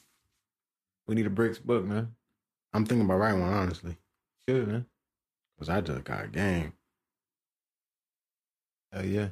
[1.06, 2.14] We need a bricks book, man.
[2.72, 3.96] I'm thinking about writing one honestly,
[4.48, 4.86] Should man.
[5.54, 6.72] because I just got a game.
[8.94, 9.28] Oh yeah.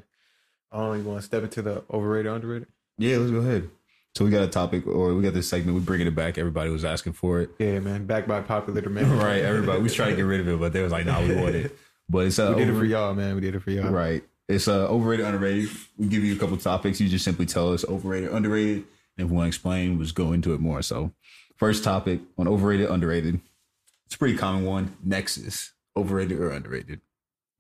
[0.72, 2.68] Oh, you want to step into the overrated, underrated?
[2.99, 3.70] Yeah, let's go ahead.
[4.14, 5.76] So we got a topic, or we got this segment.
[5.76, 6.37] We're bringing it back.
[6.37, 7.51] Everybody was asking for it.
[7.59, 8.07] Yeah, man.
[8.07, 9.11] Backed by popular demand.
[9.22, 9.78] right, everybody.
[9.78, 11.55] We was trying to get rid of it, but they was like, "Nah, we want
[11.55, 11.78] it."
[12.11, 13.37] But it's uh, We did it for y'all, man.
[13.37, 13.91] We did it for y'all.
[13.91, 14.25] Right.
[14.49, 15.71] It's uh, overrated, underrated.
[15.97, 17.01] We give you a couple topics.
[17.01, 18.85] You just simply tell us overrated, underrated.
[19.17, 20.83] And if we want to explain, we'll just go into it more.
[20.83, 21.13] So,
[21.57, 23.41] first topic on overrated, underrated.
[24.07, 24.97] It's a pretty common one.
[25.05, 27.01] Nexus, overrated or underrated?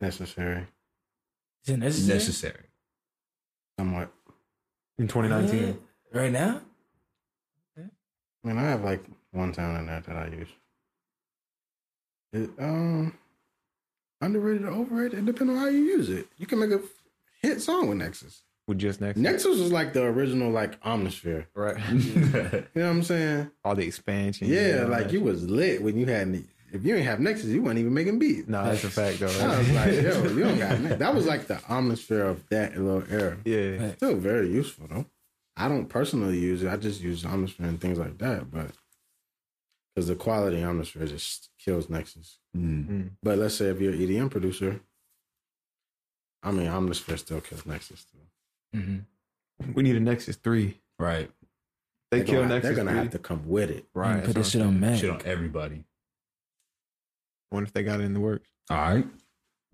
[0.00, 0.66] Necessary,
[1.64, 2.18] Is it necessary?
[2.18, 2.64] Necessary.
[3.78, 4.10] somewhat.
[4.98, 5.78] In 2019.
[6.12, 6.60] Right now?
[7.78, 10.48] I mean, I have like one sound in there that I use.
[12.32, 13.16] It, um,
[14.20, 16.26] underrated or overrated, it depends on how you use it.
[16.38, 16.80] You can make a
[17.42, 18.42] hit song with Nexus.
[18.66, 19.22] With just Nexus.
[19.22, 21.46] Nexus was like the original like Omnisphere.
[21.54, 21.76] Right.
[21.92, 23.50] You know what I'm saying?
[23.64, 24.48] All the expansion.
[24.48, 26.32] Yeah, all like you was lit when you had.
[26.32, 28.46] the- If you ain't have Nexus, you weren't even making beats.
[28.48, 29.26] No, that's a fact, though.
[29.26, 30.98] I was like, yo, you don't got Nexus.
[31.00, 33.38] That was like the Omnisphere of that little era.
[33.44, 33.92] Yeah.
[33.94, 35.06] Still very useful though.
[35.56, 36.68] I don't personally use it.
[36.70, 38.70] I just use Omnisphere and things like that, but
[40.00, 42.38] because the quality of Omnisphere just kills Nexus.
[42.56, 43.10] Mm.
[43.22, 44.80] But let's say if you're an EDM producer,
[46.42, 48.78] I mean Omnisphere still kills Nexus too.
[48.78, 49.72] Mm-hmm.
[49.74, 50.74] We need a Nexus 3.
[50.98, 51.30] Right.
[52.10, 52.98] They They're kill gonna, Nexus they're gonna 3.
[52.98, 53.84] have to come with it.
[53.92, 54.24] Right.
[54.24, 54.98] Put this shit on Mac.
[54.98, 55.84] Shit on everybody.
[57.52, 58.48] I wonder if they got it in the works.
[58.70, 59.06] All right.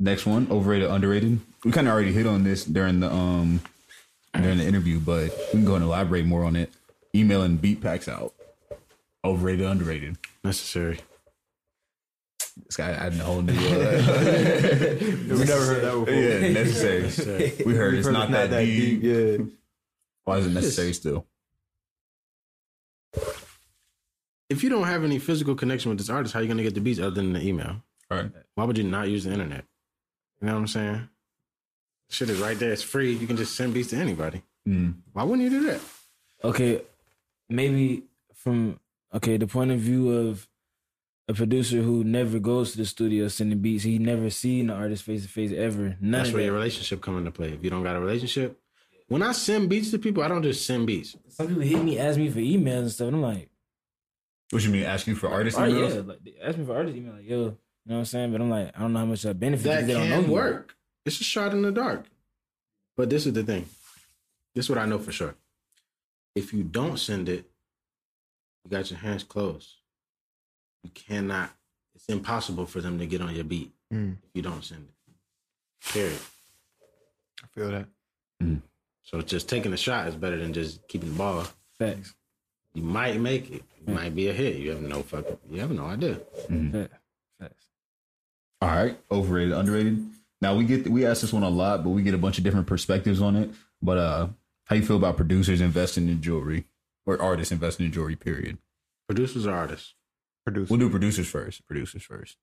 [0.01, 1.39] Next one, overrated, underrated.
[1.65, 3.61] We kind of already hit on this during the um
[4.35, 6.73] during the interview, but we can go and elaborate more on it.
[7.15, 8.35] Emailing beat packs out.
[9.27, 10.17] Overrated, underrated.
[10.45, 10.99] Necessary.
[12.65, 13.53] This guy adding a whole new.
[13.53, 13.57] Uh,
[15.01, 16.15] We never heard that before.
[16.15, 17.53] yeah, necessary.
[17.67, 19.03] We heard We've it's heard not that, that deep.
[19.03, 19.45] Yeah.
[20.25, 21.27] Why is it necessary still?
[24.49, 26.75] If you don't have any physical connection with this artist, how are you gonna get
[26.75, 27.83] the beats other than the email?
[28.11, 28.31] All right.
[28.55, 29.65] Why would you not use the internet?
[30.41, 31.09] You know what I'm saying?
[32.11, 32.73] Shit is right there.
[32.73, 33.13] It's free.
[33.13, 34.43] You can just send beats to anybody.
[34.69, 34.95] Mm.
[35.13, 35.81] Why wouldn't you do that?
[36.45, 36.83] Okay,
[37.49, 38.05] maybe
[38.35, 38.79] from
[39.17, 40.49] okay the point of view of
[41.29, 45.03] a producer who never goes to the studio sending beats, he never seen the artist
[45.03, 45.97] face to face ever.
[46.01, 46.45] None That's where that.
[46.47, 47.49] your relationship come into play.
[47.49, 48.61] If you don't got a relationship,
[49.09, 51.17] when I send beats to people, I don't just send beats.
[51.29, 53.09] Some people hit me, ask me for emails and stuff.
[53.09, 53.49] And I'm like,
[54.51, 54.83] What you mean?
[54.85, 55.59] Ask Asking for artists?
[55.59, 55.95] oh emails?
[55.95, 58.33] yeah, like, they ask me for artist email, like yo, you know what I'm saying?
[58.33, 59.65] But I'm like, I don't know how much I benefit.
[59.65, 60.35] That because they don't know can you.
[60.35, 60.77] work.
[61.05, 62.05] It's a shot in the dark.
[62.97, 63.67] But this is the thing.
[64.55, 65.35] This is what I know for sure.
[66.35, 67.51] If you don't send it,
[68.67, 69.75] you got your hands closed.
[70.83, 71.51] You cannot.
[71.95, 75.93] It's impossible for them to get on your beat Mm, if you don't send it.
[75.93, 76.19] Period.
[77.43, 77.87] I feel that.
[79.05, 81.47] So just taking a shot is better than just keeping the ball.
[81.79, 82.13] Facts.
[82.75, 83.63] You might make it.
[83.87, 84.57] It might be a hit.
[84.57, 85.39] You have no fucking.
[85.49, 86.17] You have no idea.
[86.17, 86.95] Facts.
[87.41, 87.67] Facts.
[88.61, 90.05] All right, overrated, underrated.
[90.41, 92.45] Now we get we ask this one a lot, but we get a bunch of
[92.45, 93.51] different perspectives on it.
[93.81, 94.29] But uh,
[94.65, 96.67] how you feel about producers investing in jewelry
[97.07, 98.17] or artists investing in jewelry?
[98.17, 98.59] Period.
[99.09, 99.95] Producers or artists.
[100.45, 100.71] Producer.
[100.71, 101.67] We'll do producers first.
[101.67, 102.37] Producers first.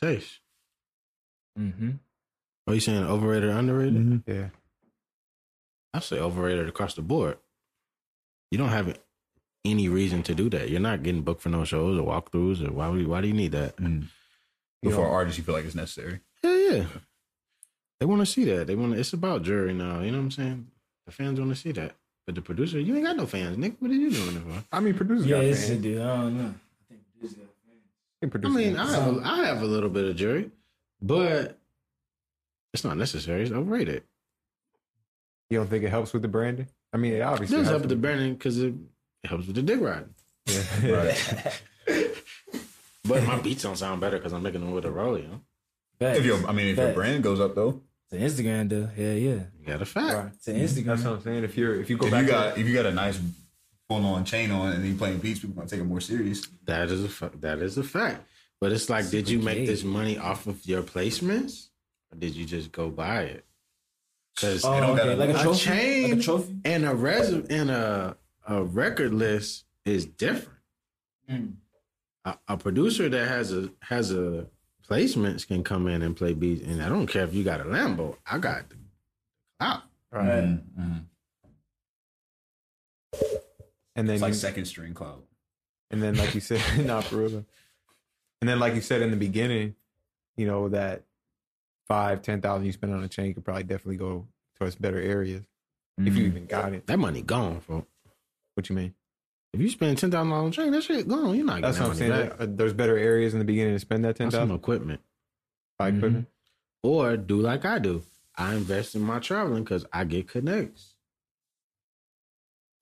[0.00, 0.40] Taste.
[1.58, 1.92] Mm-hmm.
[2.66, 4.22] Are you saying overrated or underrated?
[4.26, 4.48] Yeah.
[5.94, 7.38] I say overrated across the board.
[8.50, 8.98] You don't have
[9.64, 10.68] any reason to do that.
[10.68, 13.28] You're not getting booked for no shows or walkthroughs or why would you, why do
[13.28, 13.76] you need that?
[13.76, 14.08] Mm.
[14.82, 16.20] But for artists, you feel like it's necessary.
[16.44, 16.84] Yeah, yeah.
[17.98, 18.66] They want to see that.
[18.66, 18.92] They want.
[18.92, 20.00] to It's about jury now.
[20.00, 20.66] You know what I'm saying?
[21.06, 21.96] The fans want to see that.
[22.26, 23.76] But the producer, you ain't got no fans, Nick.
[23.78, 24.64] What are you doing it for?
[24.72, 25.82] I mean, producers Yeah, got it's a fans.
[25.82, 26.00] dude.
[26.02, 26.54] I don't know.
[26.54, 27.84] I think producers got fans.
[28.22, 30.50] I think I mean, I have, a, I have a little bit of jury,
[31.00, 31.56] but
[32.74, 33.42] it's not necessary.
[33.42, 34.02] It's overrated.
[35.50, 36.66] You don't think it helps with the branding?
[36.92, 38.74] I mean, it It obviously does help helps with the branding because it,
[39.22, 40.12] it helps with the dick riding.
[40.46, 40.62] Yeah.
[40.82, 41.62] Right.
[43.04, 45.40] but my beats don't sound better because I'm making them with a roll, you know?
[46.00, 46.18] Facts.
[46.18, 47.80] If your, I mean, if your brand goes up though,
[48.10, 49.40] to Instagram though, yeah, yeah.
[49.58, 50.44] You got a fact.
[50.44, 50.84] To Instagram.
[50.86, 51.44] That's what I'm saying.
[51.44, 53.18] If you're if you go if back you to got if you got a nice
[53.88, 56.46] full on chain on and you playing beats, people gonna take it more serious.
[56.64, 58.24] That is a fa- that is a fact.
[58.60, 59.66] But it's like, did you make okay.
[59.66, 61.68] this money off of your placements,
[62.12, 63.44] or did you just go buy it?
[64.34, 65.04] Because Oh, don't okay.
[65.04, 65.58] gotta- Like a a trophy.
[65.64, 66.56] chain Like a trophy.
[66.64, 70.58] and a res and a a record list is different.
[71.30, 71.54] Mm.
[72.24, 74.46] A, a producer that has a has a
[74.88, 77.64] placements can come in and play beats, and I don't care if you got a
[77.64, 78.16] Lambo.
[78.26, 78.76] I got the
[79.58, 79.82] clout.
[80.12, 80.44] Right.
[80.44, 80.96] Mm-hmm.
[83.96, 85.22] and then It's like you- second string cloud.
[85.90, 87.44] And then, like you said, not for real.
[88.40, 89.76] And then, like you said in the beginning,
[90.36, 91.02] you know that
[91.86, 94.26] five, ten thousand you spend on a chain could probably definitely go
[94.58, 95.42] towards better areas
[95.98, 96.86] if you even got it.
[96.88, 97.86] That money gone, bro.
[98.54, 98.94] What you mean?
[99.56, 101.34] If you spend ten thousand dollars on train, that shit gone.
[101.34, 102.28] You're not That's getting what that I'm saying.
[102.28, 102.40] back.
[102.40, 105.00] Uh, There's better areas in the beginning to spend that ten On some equipment.
[105.78, 106.26] Buy equipment.
[106.82, 108.02] Or do like I do.
[108.36, 110.92] I invest in my traveling because I get connects.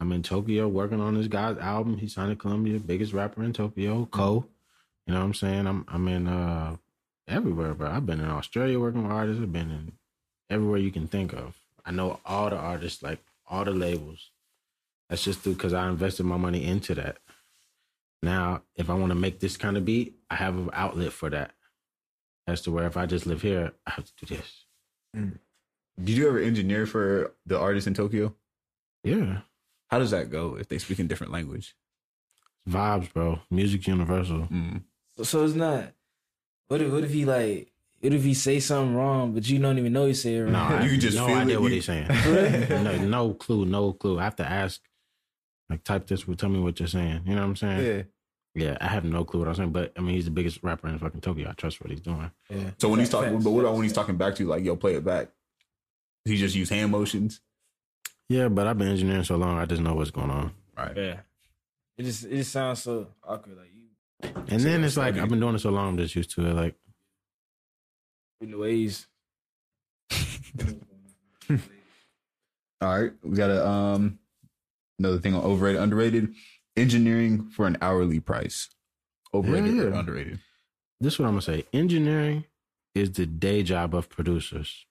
[0.00, 1.98] I'm in Tokyo working on this guy's album.
[1.98, 4.44] He signed to Columbia, biggest rapper in Tokyo, KOHH.
[5.06, 5.66] You know what I'm saying?
[5.68, 6.76] I'm I'm in uh
[7.28, 7.88] everywhere, bro.
[7.88, 9.40] I've been in Australia working with artists.
[9.40, 9.92] I've been in
[10.50, 11.56] everywhere you can think of.
[11.86, 14.30] I know all the artists, like all the labels.
[15.14, 17.18] That's just through because I invested my money into that.
[18.20, 21.30] Now, if I want to make this kind of beat, I have an outlet for
[21.30, 21.52] that.
[22.48, 24.64] As to where if I just live here, I have to do this.
[25.14, 28.34] Did you ever engineer for the artists in Tokyo?
[29.04, 29.42] Yeah.
[29.86, 31.76] How does that go if they speak in different language?
[32.68, 33.38] Vibes, bro.
[33.52, 34.48] Music's universal.
[34.50, 34.82] Mm.
[35.18, 35.92] So, so it's not.
[36.66, 37.70] What if what if he like?
[38.00, 40.52] What if he say something wrong, but you don't even know he said it wrong?
[40.54, 41.60] No, I You just no feel idea it.
[41.60, 42.08] what You- he's saying.
[42.82, 44.18] no, no clue, no clue.
[44.18, 44.80] I have to ask,
[45.70, 47.22] like, type this, tell me what you're saying.
[47.26, 47.86] You know what I'm saying?
[47.86, 48.02] Yeah.
[48.56, 50.86] Yeah, I have no clue what I'm saying, but I mean, he's the biggest rapper
[50.86, 51.50] in fucking Tokyo.
[51.50, 52.30] I trust what he's doing.
[52.48, 52.70] Yeah.
[52.78, 54.76] So when he's talking, but what about when he's talking back to you, like, yo,
[54.76, 55.30] play it back?
[56.24, 57.40] He just use hand motions.
[58.28, 60.52] Yeah, but I've been engineering so long, I just know what's going on.
[60.76, 60.96] Right.
[60.96, 61.16] Yeah.
[61.98, 63.56] It just it just sounds so awkward.
[63.56, 66.30] Like you And then it's like, I've been doing it so long, I'm just used
[66.36, 66.54] to it.
[66.54, 66.76] Like,
[68.40, 69.06] in the ways.
[72.80, 73.12] All right.
[73.22, 74.18] We got a um
[74.98, 76.34] another thing on overrated, underrated.
[76.76, 78.68] Engineering for an hourly price.
[79.32, 80.40] Overrated Yeah, or underrated?
[81.00, 81.64] this is what I'm gonna say.
[81.72, 82.44] Engineering
[82.94, 84.86] is the day job of producers.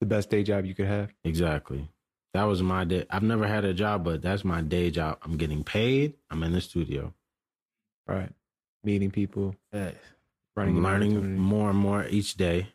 [0.00, 1.12] The best day job you could have.
[1.24, 1.88] Exactly.
[2.34, 3.06] That was my day.
[3.10, 5.18] I've never had a job, but that's my day job.
[5.22, 6.14] I'm getting paid.
[6.30, 7.12] I'm in the studio.
[8.08, 8.32] Right.
[8.82, 10.04] Meeting people, Facts.
[10.56, 12.68] running I'm learning more and more each day.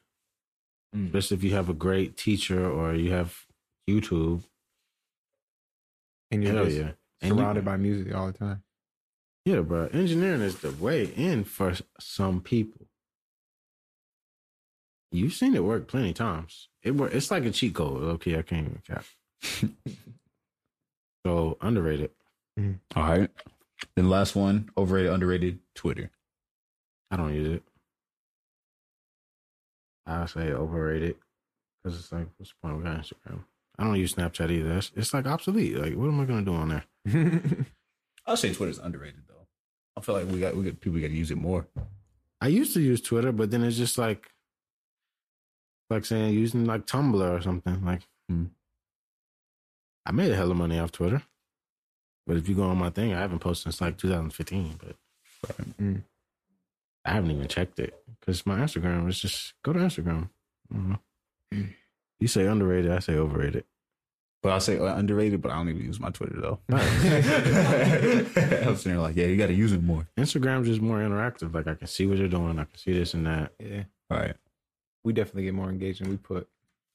[0.95, 1.07] Mm.
[1.07, 3.45] Especially if you have a great teacher or you have
[3.89, 4.43] YouTube.
[6.32, 6.91] And you're Hell just yeah.
[7.21, 8.63] And you- surrounded by music all the time.
[9.45, 9.88] Yeah, bro.
[9.93, 12.88] Engineering is the way in for some people.
[15.11, 16.67] You've seen it work plenty of times.
[16.84, 17.13] It work.
[17.13, 18.03] It's like a cheat code.
[18.03, 19.05] Okay, I can't even cap.
[21.25, 22.11] so underrated.
[22.59, 22.99] Mm-hmm.
[22.99, 23.30] All right.
[23.95, 26.11] Then last one, overrated, underrated, Twitter.
[27.09, 27.63] I don't use it.
[30.05, 31.15] I say overrated
[31.84, 32.78] because it's like, what's the point?
[32.80, 33.43] We got Instagram.
[33.80, 34.78] I don't use Snapchat either.
[34.78, 35.75] It's, it's like obsolete.
[35.78, 36.69] Like, what am I gonna do on
[37.05, 37.41] there?
[38.25, 39.47] I'll say Twitter's underrated though.
[39.95, 41.67] I feel like we got we got people got to use it more.
[42.41, 44.30] I used to use Twitter, but then it's just like,
[45.89, 47.84] like saying using like Tumblr or something.
[47.86, 48.45] Like, Hmm.
[50.05, 51.23] I made a hell of money off Twitter,
[52.25, 54.80] but if you go on my thing, I haven't posted since like 2015.
[54.80, 54.95] But
[55.80, 56.03] Mm.
[57.05, 60.30] I haven't even checked it because my Instagram is just go to Instagram.
[60.71, 60.99] I don't know.
[61.53, 61.73] Mm.
[62.20, 63.65] You say underrated, I say overrated.
[64.43, 66.59] But I'll say uh, underrated, but I don't even use my Twitter though.
[66.70, 67.03] Nice.
[68.38, 70.07] I was sitting there like, yeah, you got to use it more.
[70.18, 71.53] Instagram's just more interactive.
[71.53, 72.59] Like I can see what you're doing.
[72.59, 73.51] I can see this and that.
[73.59, 73.84] yeah.
[74.11, 74.36] All right.
[75.03, 76.11] We definitely get more engagement.
[76.11, 76.47] we put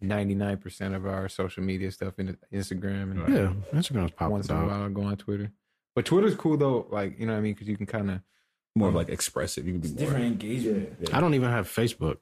[0.02, 3.30] 99% of our social media stuff in Instagram and Right.
[3.30, 5.50] Yeah, Instagram's popping once in a while I'll go on Twitter.
[5.94, 7.54] But Twitter's cool though, like, you know what I mean?
[7.54, 8.20] Because you can kind of,
[8.74, 9.66] More of like expressive.
[9.66, 10.04] You can be It's more.
[10.10, 11.10] different engagement.
[11.12, 12.18] I don't even have Facebook.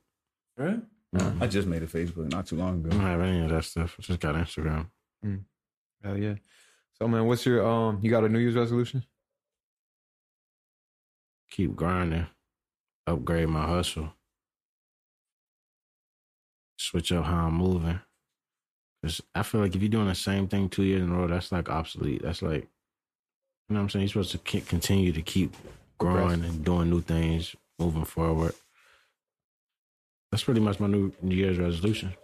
[0.56, 0.80] Right?
[1.12, 2.90] No, I just made a Facebook not too long ago.
[2.90, 3.96] I don't have any of that stuff.
[3.98, 4.86] I just got Instagram.
[6.04, 6.34] hell yeah.
[6.98, 9.02] So, man, what's your, um, you got a New Year's resolution?
[11.50, 12.26] Keep grinding.
[13.06, 14.12] Upgrade my hustle.
[16.78, 18.00] Switch up how I'm moving.
[19.02, 21.26] Cause I feel like if you're doing the same thing two years in a row,
[21.26, 22.22] that's like obsolete.
[22.22, 22.68] That's like,
[23.68, 24.02] you know what I'm saying?
[24.02, 25.54] You're supposed to continue to keep
[25.98, 28.54] growing and doing new things, moving forward.
[30.30, 32.14] That's pretty much my new New Year's resolution.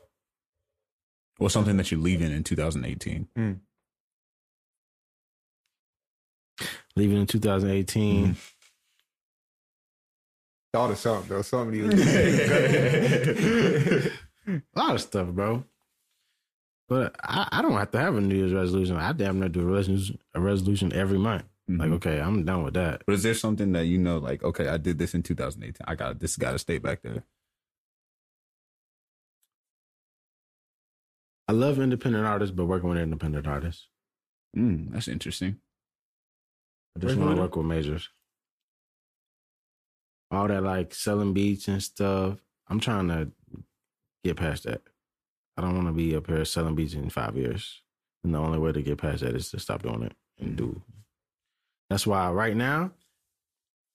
[1.38, 3.28] Or something that you're leaving in 2018?
[6.96, 8.36] Leaving in 2018.
[10.72, 11.42] Thought of something though.
[11.42, 11.90] Something you
[14.48, 15.64] A lot of stuff, bro.
[16.88, 18.96] But I, I don't have to have a New Year's resolution.
[18.96, 21.42] I damn near do a resolution, a resolution every month.
[21.68, 21.94] Like, Mhm.
[21.94, 23.02] okay, I'm done with that.
[23.06, 25.84] But is there something that you know, like, okay, I did this in 2018.
[25.86, 26.36] I got this.
[26.36, 27.24] Got to stay back there.
[31.48, 33.88] I love independent artists, but working with independent artists.
[34.56, 35.58] Mm, that's interesting.
[36.96, 38.08] I just want to work with majors.
[40.30, 42.38] All that like selling beats and stuff.
[42.68, 43.30] I'm trying to
[44.24, 44.82] get past that.
[45.56, 47.82] I don't want to be up here selling beats in five years.
[48.24, 50.82] And the only way to get past that is to stop doing it and do.
[51.88, 52.90] That's why right now,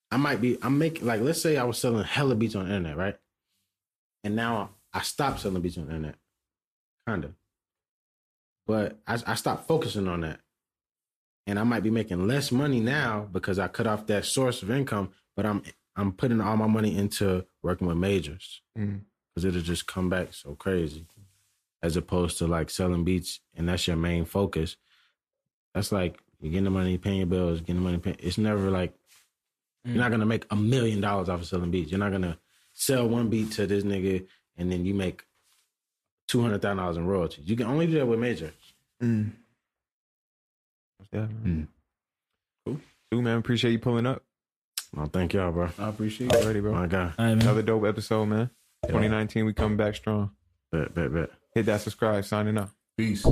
[0.10, 2.76] I might be, I'm making, like, let's say I was selling hella beats on the
[2.76, 3.18] internet, right?
[4.24, 6.16] And now I stopped selling beats on the internet.
[7.08, 7.34] Kind of.
[8.68, 10.40] But I, I stopped focusing on that
[11.48, 14.72] and I might be making less money now because I cut off that source of
[14.72, 15.64] income, but I'm
[15.96, 19.02] I'm putting all my money into working with majors Mm.
[19.34, 21.06] because it'll just come back so crazy,
[21.84, 24.78] as opposed to like selling beats and that's your main focus.
[25.74, 27.98] That's like you're getting the money, paying your bills, getting the money.
[27.98, 28.94] Paying, it's never like
[29.84, 31.92] you're not gonna make a million dollars off of selling beats.
[31.92, 32.38] You're not gonna
[32.74, 34.26] sell one beat to this nigga
[34.58, 35.24] and then you make
[36.32, 37.44] two hundred thousand dollars in royalties.
[37.46, 38.54] You can only do that with majors.
[39.04, 39.32] Mm.
[41.12, 41.68] Yeah, man.
[42.66, 42.80] Cool.
[43.12, 43.38] Cool, man.
[43.38, 44.24] Appreciate you pulling up.
[44.96, 45.70] Well, thank y'all, bro.
[45.78, 46.72] I appreciate Already, bro.
[46.72, 47.42] My God, All right, man.
[47.42, 48.50] Another dope episode, man.
[48.88, 50.32] 2019, we coming back strong.
[50.72, 51.30] bet, bet, bet.
[51.54, 52.72] Hit that subscribe, signing up.
[52.98, 53.26] Peace.